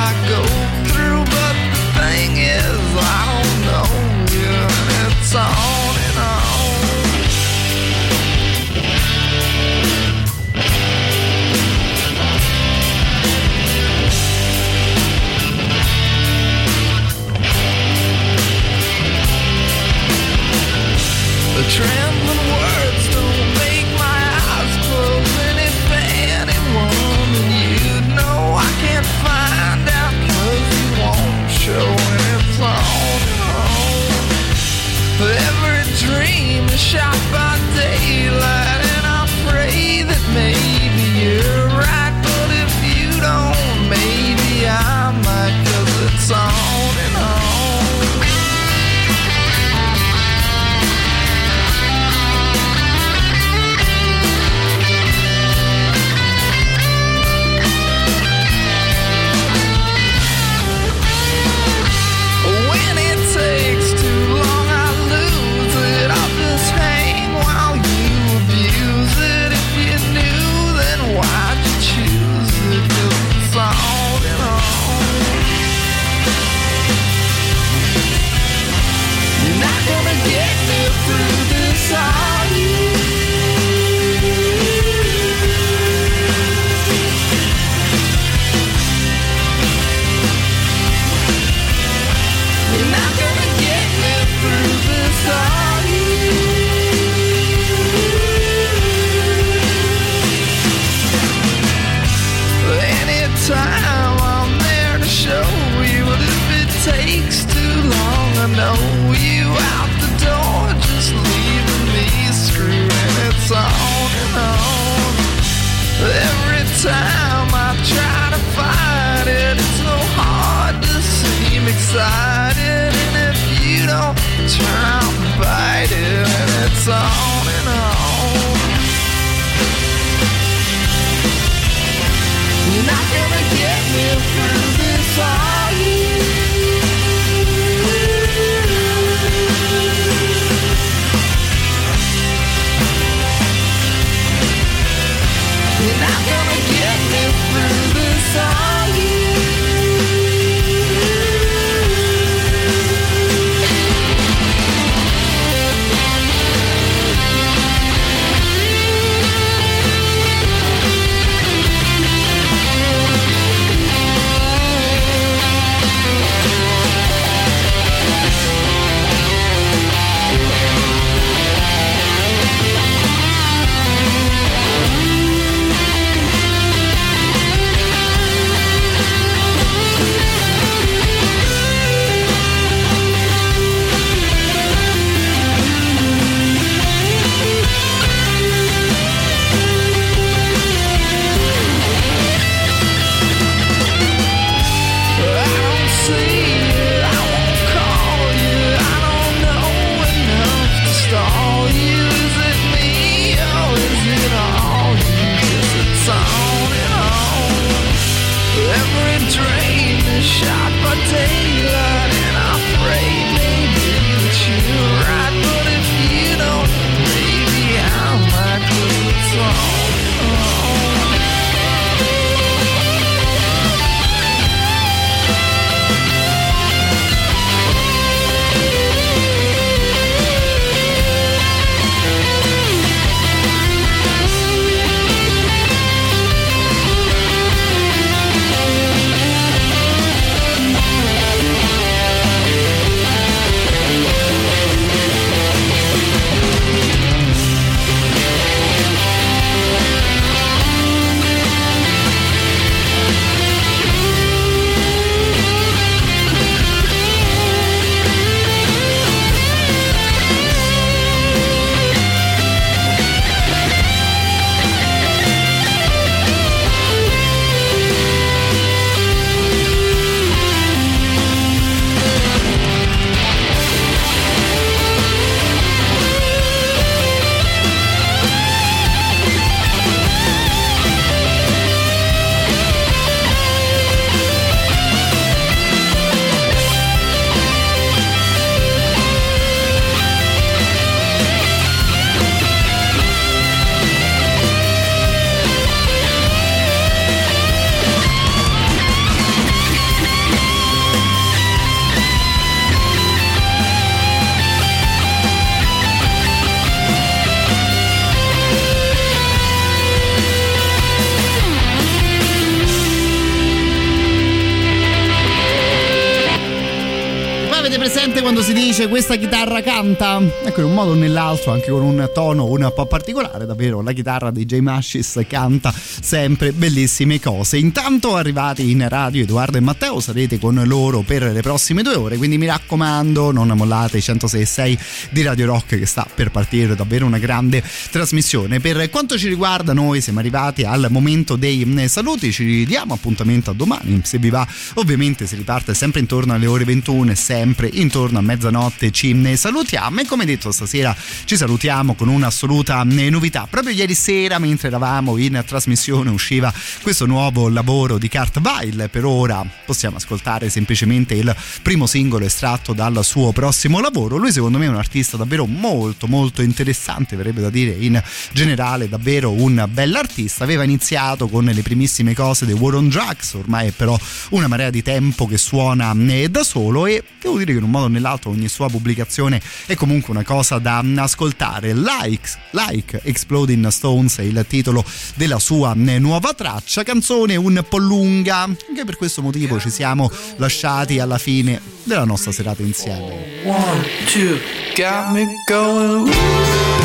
[319.05, 319.74] essa guitarra cá.
[319.85, 320.45] 80.
[320.45, 323.91] Ecco, in un modo o nell'altro, anche con un tono un po' particolare, davvero la
[323.91, 327.57] chitarra di Jay Mashis canta sempre bellissime cose.
[327.57, 332.17] Intanto arrivati in radio Edoardo e Matteo, sarete con loro per le prossime due ore,
[332.17, 334.77] quindi mi raccomando, non mollate i 106.6
[335.11, 338.59] di Radio Rock che sta per partire, davvero una grande trasmissione.
[338.59, 343.51] Per quanto ci riguarda, noi siamo arrivati al momento dei mm, saluti, ci diamo appuntamento
[343.51, 348.17] a domani, se vi va, ovviamente si riparte sempre intorno alle ore 21, sempre intorno
[348.17, 350.95] a mezzanotte ci mm, saluti salutiamo e come detto stasera
[351.25, 353.47] ci salutiamo con un'assoluta mm, novità.
[353.49, 359.05] Proprio ieri sera mentre eravamo in trasmissione usciva questo nuovo lavoro di Kurt Weill, per
[359.05, 364.15] ora possiamo ascoltare semplicemente il primo singolo estratto dal suo prossimo lavoro.
[364.17, 368.87] Lui secondo me è un artista davvero molto molto interessante, verrebbe da dire in generale
[368.87, 370.43] davvero un bell'artista.
[370.43, 373.97] Aveva iniziato con le primissime cose dei War on Drugs, ormai è però
[374.29, 377.71] una marea di tempo che suona eh, da solo e devo dire che in un
[377.71, 381.73] modo o nell'altro ogni sua pubblicazione è comunque una cosa da ascoltare.
[381.73, 384.83] Like, like Exploding Stones è il titolo
[385.15, 390.11] della sua eh, nuova traccia, canzone un po' lunga, anche per questo motivo ci siamo
[390.37, 393.43] lasciati alla fine della nostra serata insieme.
[393.45, 394.39] One, two,
[394.75, 396.84] got me going.